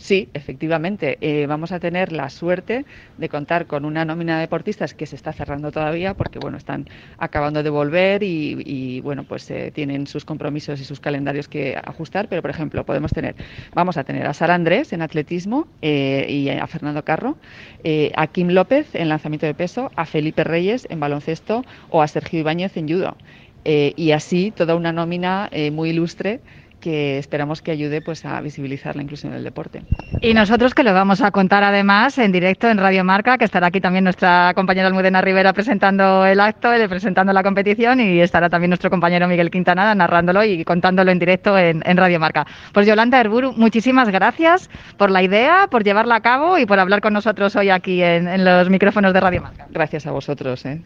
Sí, 0.00 0.30
efectivamente. 0.32 1.18
Eh, 1.20 1.44
vamos 1.46 1.72
a 1.72 1.78
tener 1.78 2.10
la 2.10 2.30
suerte 2.30 2.86
de 3.18 3.28
contar 3.28 3.66
con 3.66 3.84
una 3.84 4.02
nómina 4.06 4.36
de 4.36 4.40
deportistas 4.40 4.94
que 4.94 5.04
se 5.04 5.14
está 5.14 5.34
cerrando 5.34 5.72
todavía 5.72 6.14
porque 6.14 6.38
bueno 6.38 6.56
están 6.56 6.88
acabando 7.18 7.62
de 7.62 7.68
volver 7.68 8.22
y, 8.22 9.02
bueno 9.02 9.24
pues 9.24 9.50
eh, 9.50 9.70
tienen 9.74 10.06
sus 10.06 10.24
compromisos 10.24 10.80
y 10.80 10.84
sus 10.84 11.00
calendarios 11.00 11.48
que 11.48 11.78
ajustar. 11.84 12.28
Pero 12.28 12.40
por 12.40 12.50
ejemplo 12.50 12.86
podemos 12.86 13.12
tener, 13.12 13.34
vamos 13.74 13.98
a 13.98 14.04
tener 14.04 14.26
a 14.26 14.32
Sara 14.32 14.54
Andrés 14.54 14.94
en 14.94 15.02
atletismo 15.02 15.68
eh, 15.82 16.24
y 16.30 16.48
a 16.48 16.66
Fernando 16.66 17.04
Carro, 17.04 17.36
a 18.16 18.26
Kim 18.28 18.48
López 18.48 18.94
en 18.94 19.10
lanzamiento 19.10 19.44
de 19.44 19.52
peso, 19.52 19.90
a 19.96 20.06
Felipe 20.06 20.44
Reyes 20.44 20.86
en 20.88 20.98
baloncesto 20.98 21.62
o 21.90 22.00
a 22.00 22.08
Sergio 22.08 22.40
Ibáñez 22.40 22.74
en 22.78 22.88
judo. 22.88 23.18
y 23.64 24.12
así 24.12 24.50
toda 24.50 24.76
una 24.76 24.92
nómina 24.92 25.50
muy 25.70 25.90
ilustre 25.90 26.40
que 26.80 27.18
esperamos 27.18 27.62
que 27.62 27.70
ayude 27.70 28.00
pues 28.00 28.24
a 28.24 28.40
visibilizar 28.40 28.96
la 28.96 29.02
inclusión 29.02 29.32
del 29.32 29.44
deporte. 29.44 29.82
Y 30.20 30.34
nosotros 30.34 30.74
que 30.74 30.82
lo 30.82 30.92
vamos 30.92 31.20
a 31.20 31.30
contar 31.30 31.62
además 31.62 32.18
en 32.18 32.32
directo 32.32 32.68
en 32.68 32.78
Radio 32.78 33.04
Marca, 33.04 33.38
que 33.38 33.44
estará 33.44 33.68
aquí 33.68 33.80
también 33.80 34.04
nuestra 34.04 34.52
compañera 34.54 34.88
Almudena 34.88 35.20
Rivera 35.20 35.52
presentando 35.52 36.26
el 36.26 36.40
acto, 36.40 36.70
presentando 36.88 37.32
la 37.32 37.42
competición 37.42 38.00
y 38.00 38.20
estará 38.20 38.48
también 38.48 38.70
nuestro 38.70 38.90
compañero 38.90 39.28
Miguel 39.28 39.50
Quintanada 39.50 39.94
narrándolo 39.94 40.42
y 40.44 40.64
contándolo 40.64 41.10
en 41.10 41.18
directo 41.18 41.56
en, 41.58 41.82
Radio 42.00 42.18
Marca. 42.18 42.46
Pues 42.72 42.86
Yolanda 42.86 43.20
Herburu, 43.20 43.52
muchísimas 43.52 44.08
gracias 44.08 44.70
por 44.96 45.10
la 45.10 45.22
idea, 45.22 45.66
por 45.70 45.84
llevarla 45.84 46.16
a 46.16 46.20
cabo 46.20 46.56
y 46.58 46.66
por 46.66 46.78
hablar 46.78 47.00
con 47.00 47.12
nosotros 47.12 47.54
hoy 47.56 47.68
aquí 47.70 48.02
en, 48.02 48.44
los 48.44 48.70
micrófonos 48.70 49.12
de 49.12 49.20
Radio 49.20 49.42
Marca. 49.42 49.66
Gracias 49.70 50.06
a 50.06 50.12
vosotros. 50.12 50.64
¿eh? 50.64 50.80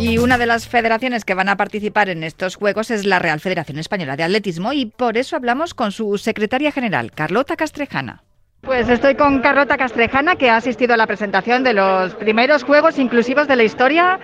Y 0.00 0.16
una 0.16 0.38
de 0.38 0.46
las 0.46 0.66
federaciones 0.66 1.26
que 1.26 1.34
van 1.34 1.50
a 1.50 1.56
participar 1.56 2.08
en 2.08 2.24
estos 2.24 2.56
Juegos 2.56 2.90
es 2.90 3.04
la 3.04 3.18
Real 3.18 3.38
Federación 3.38 3.78
Española 3.78 4.16
de 4.16 4.22
Atletismo 4.22 4.72
y 4.72 4.86
por 4.86 5.18
eso 5.18 5.36
hablamos 5.36 5.74
con 5.74 5.92
su 5.92 6.16
secretaria 6.16 6.72
general, 6.72 7.12
Carlota 7.12 7.54
Castrejana. 7.54 8.22
Pues 8.62 8.88
estoy 8.88 9.14
con 9.14 9.40
Carlota 9.40 9.76
Castrejana, 9.76 10.36
que 10.36 10.48
ha 10.48 10.56
asistido 10.56 10.94
a 10.94 10.96
la 10.96 11.06
presentación 11.06 11.64
de 11.64 11.74
los 11.74 12.14
primeros 12.14 12.64
Juegos 12.64 12.98
Inclusivos 12.98 13.46
de 13.46 13.56
la 13.56 13.64
historia. 13.64 14.18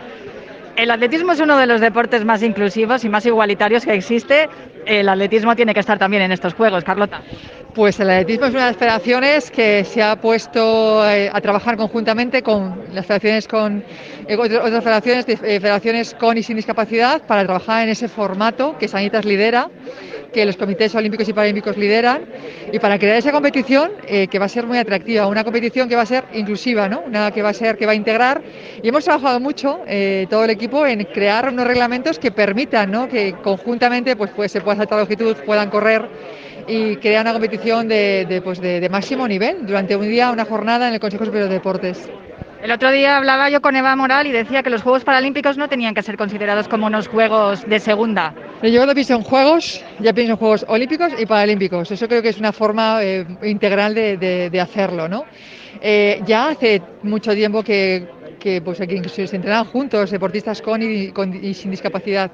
El 0.77 0.91
atletismo 0.91 1.33
es 1.33 1.41
uno 1.41 1.59
de 1.59 1.67
los 1.67 1.83
deportes 1.83 2.25
más 2.25 2.43
inclusivos 2.43 3.05
y 3.05 3.11
más 3.11 3.27
igualitarios 3.27 3.85
que 3.85 3.93
existe. 3.93 4.49
El 4.87 5.09
atletismo 5.09 5.57
tiene 5.57 5.75
que 5.75 5.81
estar 5.81 5.99
también 5.99 6.23
en 6.23 6.33
estos 6.33 6.55
Juegos, 6.55 6.85
Carlota. 6.85 7.21
Pues 7.75 7.99
el 7.99 8.09
atletismo 8.09 8.47
es 8.47 8.53
una 8.53 8.67
de 8.67 8.71
las 8.71 8.77
federaciones 8.77 9.51
que 9.51 9.83
se 9.85 10.01
ha 10.01 10.15
puesto 10.21 11.05
eh, 11.11 11.29
a 11.31 11.41
trabajar 11.41 11.77
conjuntamente 11.77 12.41
con 12.41 12.85
las 12.93 13.05
federaciones 13.05 13.49
con 13.49 13.85
eh, 14.29 14.37
otras 14.37 14.85
federaciones, 14.85 15.27
eh, 15.29 15.35
federaciones 15.61 16.15
con 16.15 16.39
y 16.39 16.45
sin 16.45 16.55
discapacidad 16.55 17.21
para 17.27 17.45
trabajar 17.45 17.83
en 17.83 17.89
ese 17.91 18.07
formato 18.09 18.79
que 18.79 18.87
Sanitas 18.87 19.25
lidera, 19.25 19.69
que 20.37 20.45
los 20.45 20.59
comités 20.59 20.95
olímpicos 20.95 21.27
y 21.31 21.33
paralímpicos 21.33 21.79
lideran 21.79 22.27
y 22.71 22.79
para 22.79 22.99
crear 22.99 23.17
esa 23.17 23.33
competición 23.33 23.93
que 24.07 24.39
va 24.39 24.45
a 24.45 24.49
ser 24.51 24.67
muy 24.67 24.77
atractiva, 24.77 25.27
una 25.29 25.43
competición 25.45 25.89
que 25.89 25.97
va 25.97 26.03
a 26.03 26.07
ser 26.07 26.25
inclusiva, 26.35 26.91
¿no? 26.91 27.01
Una 27.07 27.31
que 27.31 27.41
va 27.41 27.49
a 27.49 27.55
ser 27.55 27.79
que 27.79 27.87
va 27.87 27.93
a 27.93 27.95
integrar 27.95 28.43
y 28.83 28.87
hemos 28.87 29.03
trabajado 29.03 29.41
mucho 29.41 29.81
todo 30.29 30.45
el 30.45 30.51
equipo 30.51 30.87
en 30.87 31.05
crear 31.05 31.49
unos 31.49 31.67
reglamentos 31.67 32.19
que 32.19 32.33
permitan, 32.33 32.91
¿no? 32.91 33.09
Que 33.09 33.33
conjuntamente 33.43 34.15
pues, 34.15 34.31
pues 34.37 34.53
se 34.53 34.61
pueda 34.61 34.77
saltar 34.77 34.99
longitud, 34.99 35.35
puedan 35.47 35.71
correr 35.71 36.07
y 36.69 36.97
crea 36.97 37.23
una 37.23 37.33
competición 37.33 37.89
de, 37.89 38.43
pues 38.45 38.61
de, 38.61 38.87
máximo 38.91 39.27
nivel 39.27 39.67
durante 39.67 39.97
un 39.97 40.07
día, 40.07 40.31
una 40.31 40.45
jornada 40.45 40.89
en 40.89 40.95
el 40.95 41.01
Consejo 41.01 41.25
Superior 41.25 41.49
de 41.49 41.55
Deportes. 41.55 42.11
El 42.63 42.71
otro 42.71 42.91
día 42.91 43.19
hablaba 43.19 43.51
yo 43.51 43.61
con 43.61 43.77
Eva 43.77 43.95
Moral 43.97 44.27
y 44.27 44.33
decía 44.33 44.63
que 44.63 44.71
los 44.71 44.83
Juegos 44.83 45.05
Paralímpicos 45.05 45.59
no 45.59 45.69
tenían 45.69 45.95
que 45.95 46.03
ser 46.03 46.17
considerados 46.17 46.69
como 46.69 46.87
unos 46.87 47.07
Juegos 47.07 47.67
de 47.69 47.79
segunda. 47.79 48.35
Yo 48.63 48.77
cuando 48.77 48.95
pienso 48.95 49.15
en 49.15 49.23
Juegos, 49.23 49.85
ya 50.01 50.13
pienso 50.13 50.33
en 50.33 50.39
Juegos 50.39 50.65
Olímpicos 50.69 51.13
y 51.19 51.27
Paralímpicos. 51.27 51.91
Eso 51.91 52.09
creo 52.09 52.23
que 52.23 52.31
es 52.31 52.39
una 52.39 52.53
forma 52.53 53.03
eh, 53.03 53.27
integral 53.43 53.95
de, 53.95 54.61
hacerlo. 54.61 55.07
¿no? 55.07 55.25
Eh, 55.83 56.23
ya 56.27 56.49
hace 56.49 56.83
mucho 57.03 57.35
tiempo 57.35 57.63
que, 57.63 58.09
que, 58.41 58.63
pues, 58.63 58.79
se 58.79 59.37
entrenan 59.37 59.65
juntos 59.67 60.11
deportistas 60.11 60.63
con 60.63 60.83
y, 60.83 61.13
con 61.13 61.33
y, 61.45 61.53
sin 61.53 61.71
discapacidad. 61.71 62.31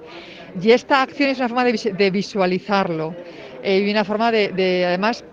Y 0.63 0.71
esta 0.71 1.03
acción 1.03 1.31
es 1.31 1.39
una 1.39 1.49
forma 1.49 1.65
de 1.65 2.11
visualizarlo. 2.11 3.15
Eh, 3.63 3.85
y 3.87 3.91
una 3.91 4.05
forma 4.05 4.33
de, 4.33 4.85
además, 4.87 5.25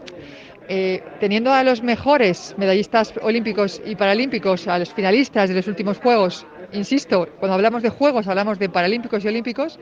eh, 0.69 1.03
teniendo 1.19 1.51
a 1.51 1.63
los 1.63 1.81
mejores 1.81 2.53
medallistas 2.57 3.13
olímpicos 3.23 3.81
y 3.83 3.95
paralímpicos, 3.95 4.67
a 4.67 4.77
los 4.77 4.93
finalistas 4.93 5.49
de 5.49 5.55
los 5.55 5.67
últimos 5.67 5.97
Juegos, 5.97 6.45
insisto, 6.71 7.27
cuando 7.39 7.55
hablamos 7.55 7.81
de 7.81 7.89
Juegos 7.89 8.27
hablamos 8.27 8.59
de 8.59 8.69
paralímpicos 8.69 9.25
y 9.25 9.27
olímpicos, 9.27 9.79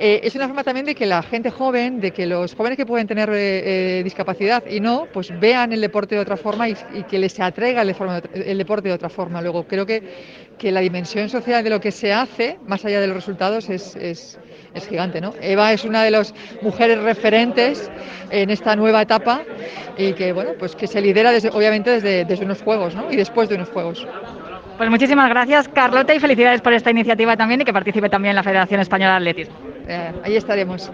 eh, 0.00 0.20
es 0.22 0.34
una 0.34 0.46
forma 0.46 0.62
también 0.62 0.86
de 0.86 0.94
que 0.94 1.06
la 1.06 1.22
gente 1.22 1.50
joven, 1.50 2.00
de 2.00 2.12
que 2.12 2.26
los 2.26 2.54
jóvenes 2.54 2.76
que 2.76 2.86
pueden 2.86 3.06
tener 3.06 3.30
eh, 3.32 4.02
discapacidad 4.04 4.64
y 4.68 4.80
no, 4.80 5.06
pues 5.12 5.32
vean 5.38 5.72
el 5.72 5.80
deporte 5.80 6.14
de 6.14 6.20
otra 6.20 6.36
forma 6.36 6.68
y, 6.68 6.74
que 7.08 7.18
les 7.18 7.38
atraiga 7.40 7.82
el, 7.82 7.94
el, 8.34 8.58
deporte 8.58 8.88
de 8.88 8.94
otra 8.94 9.08
forma. 9.08 9.40
Luego, 9.40 9.68
creo 9.68 9.86
que, 9.86 10.02
que 10.58 10.70
la 10.70 10.80
dimensión 10.80 11.28
social 11.28 11.64
de 11.64 11.70
lo 11.70 11.80
que 11.80 11.90
se 11.90 12.12
hace, 12.12 12.58
más 12.66 12.84
allá 12.84 13.00
de 13.00 13.06
los 13.06 13.16
resultados, 13.16 13.70
es, 13.70 13.96
es, 13.96 14.38
es 14.74 14.88
gigante. 14.88 15.20
¿no? 15.20 15.34
Eva 15.40 15.72
es 15.72 15.84
una 15.84 16.02
de 16.02 16.10
las 16.10 16.34
mujeres 16.62 16.98
referentes 16.98 17.90
en 18.30 18.50
esta 18.50 18.76
nueva 18.76 19.02
etapa 19.02 19.42
y 19.96 20.12
que, 20.12 20.32
bueno, 20.32 20.52
pues 20.58 20.76
que 20.76 20.86
se 20.86 21.00
lidera 21.00 21.32
desde, 21.32 21.50
obviamente 21.50 21.90
desde, 21.90 22.24
desde 22.24 22.44
unos 22.44 22.62
juegos 22.62 22.94
¿no? 22.94 23.10
y 23.10 23.16
después 23.16 23.48
de 23.48 23.56
unos 23.56 23.68
juegos. 23.70 24.06
Pues 24.76 24.90
muchísimas 24.90 25.28
gracias, 25.28 25.68
Carlota, 25.68 26.14
y 26.14 26.20
felicidades 26.20 26.60
por 26.60 26.72
esta 26.72 26.90
iniciativa 26.90 27.36
también 27.36 27.60
y 27.60 27.64
que 27.64 27.72
participe 27.72 28.08
también 28.08 28.36
la 28.36 28.44
Federación 28.44 28.80
Española 28.80 29.14
de 29.14 29.16
Atletismo. 29.16 29.56
Eh, 29.88 30.12
ahí 30.22 30.36
estaremos. 30.36 30.90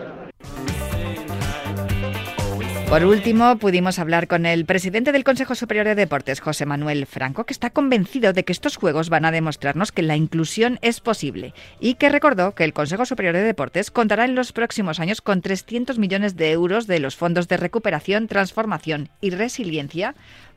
Por 2.88 3.04
último, 3.06 3.56
pudimos 3.56 3.98
hablar 3.98 4.28
con 4.28 4.46
el 4.46 4.66
presidente 4.66 5.10
del 5.10 5.24
Consejo 5.24 5.54
Superior 5.56 5.86
de 5.86 5.94
Deportes, 5.96 6.40
José 6.40 6.64
Manuel 6.64 7.06
Franco, 7.06 7.44
que 7.44 7.52
está 7.52 7.70
convencido 7.70 8.32
de 8.32 8.44
que 8.44 8.52
estos 8.52 8.76
Juegos 8.76 9.08
van 9.08 9.24
a 9.24 9.32
demostrarnos 9.32 9.90
que 9.90 10.02
la 10.02 10.16
inclusión 10.16 10.78
es 10.80 11.00
posible 11.00 11.54
y 11.80 11.94
que 11.94 12.08
recordó 12.08 12.54
que 12.54 12.62
el 12.62 12.72
Consejo 12.72 13.04
Superior 13.04 13.34
de 13.34 13.42
Deportes 13.42 13.90
contará 13.90 14.24
en 14.26 14.36
los 14.36 14.52
próximos 14.52 15.00
años 15.00 15.22
con 15.22 15.42
300 15.42 15.98
millones 15.98 16.36
de 16.36 16.52
euros 16.52 16.86
de 16.86 17.00
los 17.00 17.16
fondos 17.16 17.48
de 17.48 17.56
recuperación, 17.56 18.28
transformación 18.28 19.08
y 19.20 19.30
resiliencia 19.30 20.14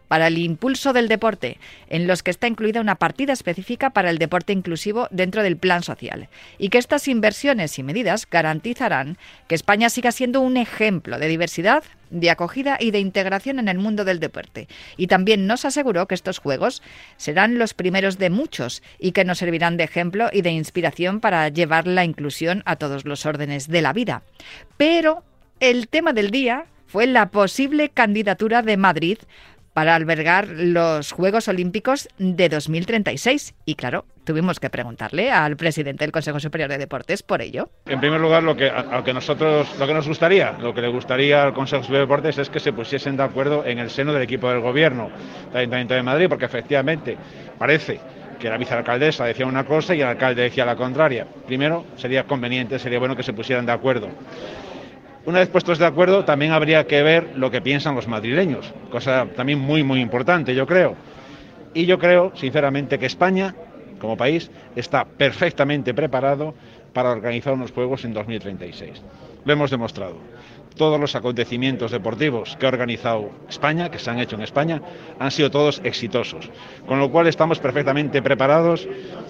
para 0.07 0.27
el 0.27 0.37
impulso 0.37 0.93
del 0.93 1.07
deporte, 1.07 1.59
en 1.89 2.07
los 2.07 2.23
que 2.23 2.31
está 2.31 2.47
incluida 2.47 2.81
una 2.81 2.95
partida 2.95 3.33
específica 3.33 3.91
para 3.91 4.09
el 4.09 4.17
deporte 4.17 4.53
inclusivo 4.53 5.07
dentro 5.11 5.43
del 5.43 5.57
plan 5.57 5.83
social, 5.83 6.29
y 6.57 6.69
que 6.69 6.77
estas 6.77 7.07
inversiones 7.07 7.77
y 7.79 7.83
medidas 7.83 8.27
garantizarán 8.29 9.17
que 9.47 9.55
España 9.55 9.89
siga 9.89 10.11
siendo 10.11 10.41
un 10.41 10.57
ejemplo 10.57 11.19
de 11.19 11.27
diversidad, 11.27 11.83
de 12.09 12.29
acogida 12.29 12.77
y 12.79 12.91
de 12.91 12.99
integración 12.99 13.59
en 13.59 13.67
el 13.67 13.79
mundo 13.79 14.05
del 14.05 14.19
deporte. 14.19 14.67
Y 14.95 15.07
también 15.07 15.45
nos 15.45 15.65
aseguró 15.65 16.07
que 16.07 16.15
estos 16.15 16.39
Juegos 16.39 16.81
serán 17.17 17.57
los 17.57 17.73
primeros 17.73 18.17
de 18.17 18.29
muchos 18.29 18.81
y 18.97 19.11
que 19.11 19.25
nos 19.25 19.39
servirán 19.39 19.77
de 19.77 19.83
ejemplo 19.83 20.29
y 20.31 20.41
de 20.41 20.51
inspiración 20.51 21.19
para 21.19 21.49
llevar 21.49 21.87
la 21.87 22.05
inclusión 22.05 22.63
a 22.65 22.77
todos 22.77 23.05
los 23.05 23.25
órdenes 23.25 23.67
de 23.67 23.81
la 23.81 23.93
vida. 23.93 24.23
Pero 24.77 25.23
el 25.59 25.87
tema 25.87 26.13
del 26.13 26.31
día 26.31 26.65
fue 26.87 27.07
la 27.07 27.29
posible 27.29 27.89
candidatura 27.89 28.61
de 28.61 28.77
Madrid 28.77 29.17
para 29.77 29.93
albergar 29.93 30.47
los 30.47 31.11
Juegos 31.11 31.47
Olímpicos 31.47 32.09
de 32.17 32.49
2036. 32.49 33.53
Y 33.63 33.75
claro, 33.75 34.05
tuvimos 34.23 34.59
que 34.59 34.71
preguntarle 34.71 35.29
al 35.29 35.55
presidente 35.55 36.03
del 36.03 36.11
Consejo 36.11 36.39
Superior 36.39 36.67
de 36.67 36.79
Deportes 36.79 37.21
por 37.21 37.43
ello. 37.43 37.69
En 37.85 37.99
primer 37.99 38.19
lugar, 38.19 38.41
lo 38.41 38.57
que, 38.57 38.71
a, 38.71 39.03
que 39.05 39.13
nosotros, 39.13 39.67
lo 39.77 39.85
que 39.85 39.93
nos 39.93 40.07
gustaría, 40.07 40.53
lo 40.53 40.73
que 40.73 40.81
le 40.81 40.87
gustaría 40.87 41.43
al 41.43 41.53
Consejo 41.53 41.83
Superior 41.83 42.07
de 42.07 42.11
Deportes 42.11 42.37
es 42.39 42.49
que 42.49 42.59
se 42.59 42.73
pusiesen 42.73 43.17
de 43.17 43.21
acuerdo 43.21 43.65
en 43.67 43.77
el 43.77 43.91
seno 43.91 44.13
del 44.13 44.23
equipo 44.23 44.49
del 44.49 44.61
gobierno 44.61 45.11
del 45.49 45.57
Ayuntamiento 45.57 45.93
de 45.93 46.01
Madrid, 46.01 46.25
porque 46.27 46.45
efectivamente 46.45 47.15
parece 47.59 47.99
que 48.39 48.49
la 48.49 48.57
vicealcaldesa 48.57 49.25
decía 49.25 49.45
una 49.45 49.63
cosa 49.63 49.93
y 49.93 50.01
el 50.01 50.07
alcalde 50.07 50.41
decía 50.41 50.65
la 50.65 50.75
contraria. 50.75 51.27
Primero, 51.45 51.85
sería 51.97 52.23
conveniente, 52.23 52.79
sería 52.79 52.97
bueno 52.97 53.15
que 53.15 53.21
se 53.21 53.33
pusieran 53.33 53.67
de 53.67 53.73
acuerdo. 53.73 54.09
Una 55.27 55.39
vez 55.39 55.49
puestos 55.49 55.77
de 55.77 55.85
acuerdo, 55.85 56.23
también 56.23 56.53
habría 56.53 56.87
que 56.87 57.03
ver 57.03 57.35
lo 57.35 57.51
que 57.51 57.59
piensan 57.59 57.95
los 57.95 58.07
madrileños, 58.07 58.73
cosa 58.89 59.27
también 59.35 59.59
muy, 59.59 59.83
muy 59.83 59.99
importante, 59.99 60.55
yo 60.55 60.65
creo. 60.65 60.95
Y 61.73 61.85
yo 61.85 61.99
creo, 61.99 62.31
sinceramente, 62.33 62.97
que 62.97 63.07
España, 63.07 63.53
como 63.99 64.15
país, 64.15 64.49
está 64.77 65.03
perfectamente 65.03 65.93
preparado 65.93 66.53
para 66.93 67.11
organizar 67.11 67.51
unos 67.51 67.73
Juegos 67.73 68.05
en 68.05 68.13
2036. 68.13 69.01
Lo 69.43 69.51
hemos 69.51 69.69
demostrado. 69.69 70.15
Todos 70.77 70.99
los 70.99 71.15
acontecimientos 71.15 71.91
deportivos 71.91 72.55
que 72.59 72.65
ha 72.65 72.69
organizado 72.69 73.31
España, 73.49 73.89
que 73.89 73.99
se 73.99 74.09
han 74.09 74.19
hecho 74.19 74.35
en 74.35 74.43
España, 74.43 74.81
han 75.19 75.31
sido 75.31 75.49
todos 75.49 75.81
exitosos. 75.83 76.49
Con 76.85 76.99
lo 76.99 77.11
cual 77.11 77.27
estamos 77.27 77.59
perfectamente 77.59 78.21
preparados 78.21 78.87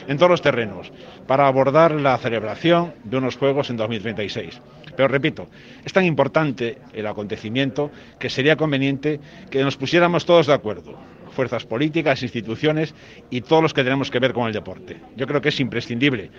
en 0.07 0.17
todos 0.17 0.29
los 0.29 0.41
terrenos 0.41 0.91
para 1.25 1.47
abordar 1.47 1.91
la 1.91 2.17
celebración 2.17 2.93
de 3.03 3.17
unos 3.17 3.37
Juegos 3.37 3.69
en 3.69 3.77
2036. 3.77 4.61
Pero 4.95 5.07
repito, 5.07 5.47
es 5.85 5.93
tan 5.93 6.05
importante 6.05 6.79
el 6.93 7.07
acontecimiento 7.07 7.91
que 8.19 8.29
sería 8.29 8.55
conveniente 8.55 9.19
que 9.49 9.63
nos 9.63 9.77
pusiéramos 9.77 10.25
todos 10.25 10.47
de 10.47 10.53
acuerdo, 10.53 10.95
fuerzas 11.37 11.67
políticas, 11.67 12.23
instituciones 12.23 12.95
y 13.29 13.41
todos 13.41 13.61
los 13.61 13.73
que 13.75 13.83
tenemos 13.83 14.09
que 14.09 14.17
ver 14.17 14.33
con 14.33 14.47
el 14.47 14.53
deporte. 14.53 14.97
Yo 15.15 15.27
creo 15.27 15.39
que 15.39 15.49
es 15.49 15.59
imprescindible, 15.59 16.31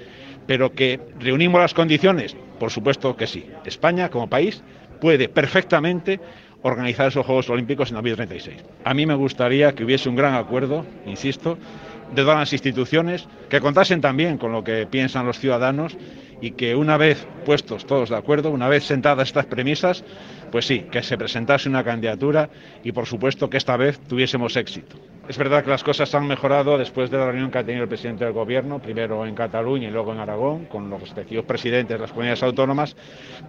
pero 0.48 0.72
que 0.72 0.98
reunimos 1.20 1.60
las 1.60 1.72
condiciones, 1.72 2.36
por 2.58 2.72
supuesto 2.72 3.16
que 3.16 3.28
sí. 3.28 3.46
España 3.64 4.08
como 4.08 4.28
país 4.28 4.60
puede 5.00 5.28
perfectamente 5.28 6.18
organizar 6.62 7.06
esos 7.06 7.24
Juegos 7.24 7.48
Olímpicos 7.48 7.90
en 7.90 7.94
2036. 7.94 8.64
A 8.82 8.92
mí 8.92 9.06
me 9.06 9.14
gustaría 9.14 9.72
que 9.72 9.84
hubiese 9.84 10.08
un 10.08 10.16
gran 10.16 10.34
acuerdo, 10.34 10.84
insisto, 11.06 11.56
de 12.12 12.22
todas 12.22 12.38
las 12.40 12.52
instituciones, 12.52 13.28
que 13.48 13.60
contasen 13.60 14.00
también 14.00 14.36
con 14.36 14.50
lo 14.50 14.64
que 14.64 14.84
piensan 14.86 15.26
los 15.26 15.38
ciudadanos 15.38 15.96
y 16.40 16.52
que 16.52 16.74
una 16.74 16.96
vez 16.96 17.26
puestos 17.44 17.86
todos 17.86 18.10
de 18.10 18.16
acuerdo, 18.16 18.50
una 18.50 18.68
vez 18.68 18.84
sentadas 18.84 19.28
estas 19.28 19.46
premisas, 19.46 20.04
pues 20.50 20.66
sí, 20.66 20.86
que 20.90 21.02
se 21.02 21.18
presentase 21.18 21.68
una 21.68 21.84
candidatura 21.84 22.48
y 22.84 22.92
por 22.92 23.06
supuesto 23.06 23.50
que 23.50 23.56
esta 23.56 23.76
vez 23.76 23.98
tuviésemos 24.00 24.56
éxito. 24.56 24.96
Es 25.28 25.36
verdad 25.36 25.62
que 25.62 25.70
las 25.70 25.84
cosas 25.84 26.14
han 26.14 26.26
mejorado 26.26 26.78
después 26.78 27.10
de 27.10 27.18
la 27.18 27.26
reunión 27.26 27.50
que 27.50 27.58
ha 27.58 27.64
tenido 27.64 27.82
el 27.82 27.88
presidente 27.88 28.24
del 28.24 28.32
Gobierno, 28.32 28.78
primero 28.78 29.26
en 29.26 29.34
Cataluña 29.34 29.88
y 29.88 29.90
luego 29.90 30.12
en 30.12 30.20
Aragón, 30.20 30.64
con 30.66 30.88
los 30.88 31.00
respectivos 31.00 31.44
presidentes 31.44 31.96
de 31.96 32.00
las 32.00 32.10
comunidades 32.10 32.42
autónomas. 32.42 32.96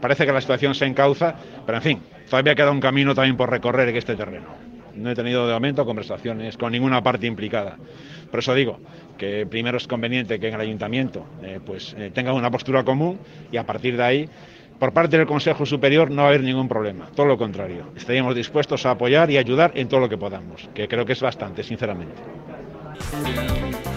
Parece 0.02 0.25
que 0.25 0.34
la 0.34 0.41
situación 0.41 0.75
se 0.75 0.86
encauza, 0.86 1.36
pero 1.65 1.78
en 1.78 1.82
fin, 1.82 2.02
todavía 2.30 2.54
queda 2.54 2.71
un 2.71 2.82
camino 2.82 3.15
también 3.15 3.38
por 3.38 3.49
recorrer 3.49 3.88
en 3.89 3.95
este 3.95 4.15
terreno. 4.15 4.47
No 4.95 5.12
he 5.12 5.15
tenido 5.15 5.47
de 5.47 5.54
momento 5.54 5.86
conversaciones 5.86 6.58
con 6.58 6.73
ninguna 6.73 7.02
parte 7.02 7.28
implicada. 7.28 7.78
Por 8.30 8.39
eso 8.39 8.54
digo 8.54 8.80
que 9.18 9.46
primero 9.46 9.78
es 9.78 9.88
conveniente 9.88 10.39
que 10.39 10.48
en 10.48 10.56
el 10.56 10.62
ayuntamiento 10.62 11.26
eh, 11.44 11.60
pues, 11.65 11.96
eh, 11.98 12.12
tengan 12.13 12.36
una 12.36 12.50
postura 12.50 12.84
común 12.84 13.20
y 13.52 13.58
a 13.58 13.65
partir 13.65 13.98
de 13.98 14.04
ahí 14.04 14.30
por 14.80 14.94
parte 14.94 15.18
del 15.18 15.28
Consejo 15.28 15.65
Superior 15.65 16.10
no 16.10 16.22
va 16.22 16.28
a 16.28 16.28
haber 16.30 16.42
ningún 16.42 16.70
problema, 16.70 17.10
todo 17.13 17.26
lo 17.26 17.38
contrario. 17.38 17.92
Estaríamos 17.98 18.34
dispuestos 18.34 18.86
a 18.86 18.92
apoyar 18.92 19.30
y 19.30 19.38
ayudar 19.38 19.74
en 19.76 19.89
todo 19.89 20.00
lo 20.00 20.08
que 20.08 20.18
podamos, 20.18 20.70
que 20.74 20.88
creo 20.88 21.06
que 21.06 21.13
es 21.13 21.22
bastante, 21.22 21.63
sinceramente. 21.63 22.15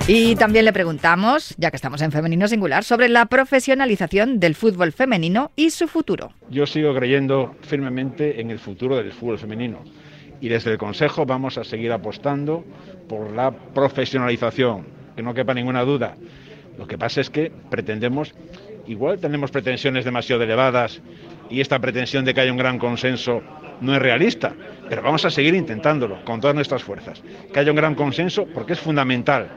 Y 0.08 0.34
también 0.34 0.64
le 0.64 0.72
preguntamos, 0.72 1.54
ya 1.56 1.70
que 1.70 1.76
estamos 1.76 2.02
en 2.02 2.10
femenino 2.10 2.48
singular, 2.48 2.82
sobre 2.82 3.08
la 3.08 3.26
profesionalización 3.26 4.40
del 4.40 4.56
fútbol 4.56 4.90
femenino 4.90 5.52
y 5.54 5.70
su 5.70 5.86
futuro. 5.86 6.32
Yo 6.50 6.66
sigo 6.66 6.92
creyendo 6.92 7.54
firmemente 7.60 8.40
en 8.40 8.50
el 8.50 8.58
futuro 8.58 8.96
del 8.96 9.12
fútbol 9.12 9.38
femenino 9.38 9.84
y 10.42 10.48
desde 10.48 10.72
el 10.72 10.78
Consejo 10.78 11.24
vamos 11.24 11.56
a 11.56 11.62
seguir 11.62 11.92
apostando 11.92 12.64
por 13.08 13.30
la 13.30 13.52
profesionalización, 13.52 14.84
que 15.14 15.22
no 15.22 15.32
quepa 15.34 15.54
ninguna 15.54 15.84
duda. 15.84 16.16
Lo 16.76 16.88
que 16.88 16.98
pasa 16.98 17.20
es 17.20 17.30
que 17.30 17.52
pretendemos, 17.70 18.34
igual 18.88 19.20
tenemos 19.20 19.52
pretensiones 19.52 20.04
demasiado 20.04 20.42
elevadas 20.42 21.00
y 21.48 21.60
esta 21.60 21.78
pretensión 21.78 22.24
de 22.24 22.34
que 22.34 22.40
haya 22.40 22.50
un 22.50 22.58
gran 22.58 22.80
consenso 22.80 23.40
no 23.80 23.94
es 23.94 24.02
realista, 24.02 24.52
pero 24.88 25.02
vamos 25.02 25.24
a 25.24 25.30
seguir 25.30 25.54
intentándolo 25.54 26.24
con 26.24 26.40
todas 26.40 26.56
nuestras 26.56 26.82
fuerzas. 26.82 27.22
Que 27.52 27.60
haya 27.60 27.70
un 27.70 27.76
gran 27.76 27.94
consenso 27.94 28.44
porque 28.52 28.72
es 28.72 28.80
fundamental 28.80 29.48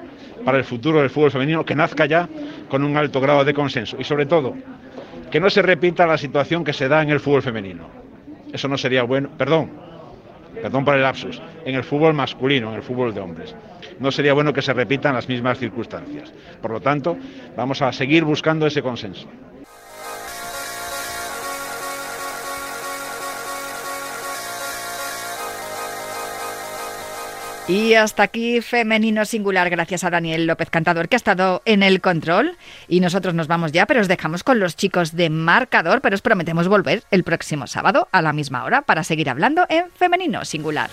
para 0.45 0.59
el 0.59 0.65
futuro 0.65 0.99
del 0.99 1.09
fútbol 1.09 1.31
femenino 1.31 1.65
que 1.65 1.73
nazca 1.73 2.05
ya 2.05 2.29
con 2.69 2.83
un 2.83 2.95
alto 2.95 3.19
grado 3.19 3.43
de 3.43 3.55
consenso 3.55 3.97
y 3.99 4.03
sobre 4.03 4.27
todo 4.27 4.53
que 5.31 5.39
no 5.39 5.49
se 5.49 5.63
repita 5.63 6.05
la 6.05 6.19
situación 6.19 6.63
que 6.63 6.73
se 6.73 6.87
da 6.87 7.01
en 7.01 7.09
el 7.09 7.19
fútbol 7.19 7.41
femenino. 7.41 7.89
Eso 8.53 8.67
no 8.67 8.77
sería 8.77 9.01
bueno, 9.01 9.29
perdón, 9.35 9.84
perdón 10.61 10.85
por 10.85 10.95
el 10.95 11.01
lapsus, 11.01 11.41
en 11.65 11.75
el 11.75 11.83
fútbol 11.83 12.13
masculino, 12.13 12.69
en 12.69 12.75
el 12.75 12.81
fútbol 12.81 13.13
de 13.13 13.21
hombres. 13.21 13.55
No 13.99 14.11
sería 14.11 14.33
bueno 14.33 14.53
que 14.53 14.61
se 14.61 14.73
repitan 14.73 15.13
las 15.13 15.29
mismas 15.29 15.57
circunstancias. 15.57 16.33
Por 16.61 16.71
lo 16.71 16.81
tanto, 16.81 17.17
vamos 17.55 17.81
a 17.81 17.91
seguir 17.91 18.23
buscando 18.23 18.67
ese 18.67 18.81
consenso. 18.81 19.27
Y 27.67 27.95
hasta 27.95 28.21
aquí 28.21 28.61
Femenino 28.61 29.25
Singular, 29.25 29.71
gracias 29.71 30.03
a 30.03 30.11
Daniel 30.11 30.45
López 30.45 30.69
Cantador, 30.69 31.09
que 31.09 31.15
ha 31.15 31.17
estado 31.17 31.63
en 31.65 31.81
el 31.81 31.99
control. 31.99 32.57
Y 32.87 32.99
nosotros 32.99 33.33
nos 33.33 33.47
vamos 33.47 33.71
ya, 33.71 33.87
pero 33.87 34.01
os 34.01 34.07
dejamos 34.07 34.43
con 34.43 34.59
los 34.59 34.75
chicos 34.75 35.15
de 35.15 35.31
Marcador, 35.31 36.01
pero 36.01 36.13
os 36.13 36.21
prometemos 36.21 36.67
volver 36.67 37.03
el 37.09 37.23
próximo 37.23 37.65
sábado 37.65 38.07
a 38.11 38.21
la 38.21 38.33
misma 38.33 38.65
hora 38.65 38.83
para 38.83 39.03
seguir 39.03 39.31
hablando 39.31 39.65
en 39.67 39.85
Femenino 39.97 40.45
Singular. 40.45 40.91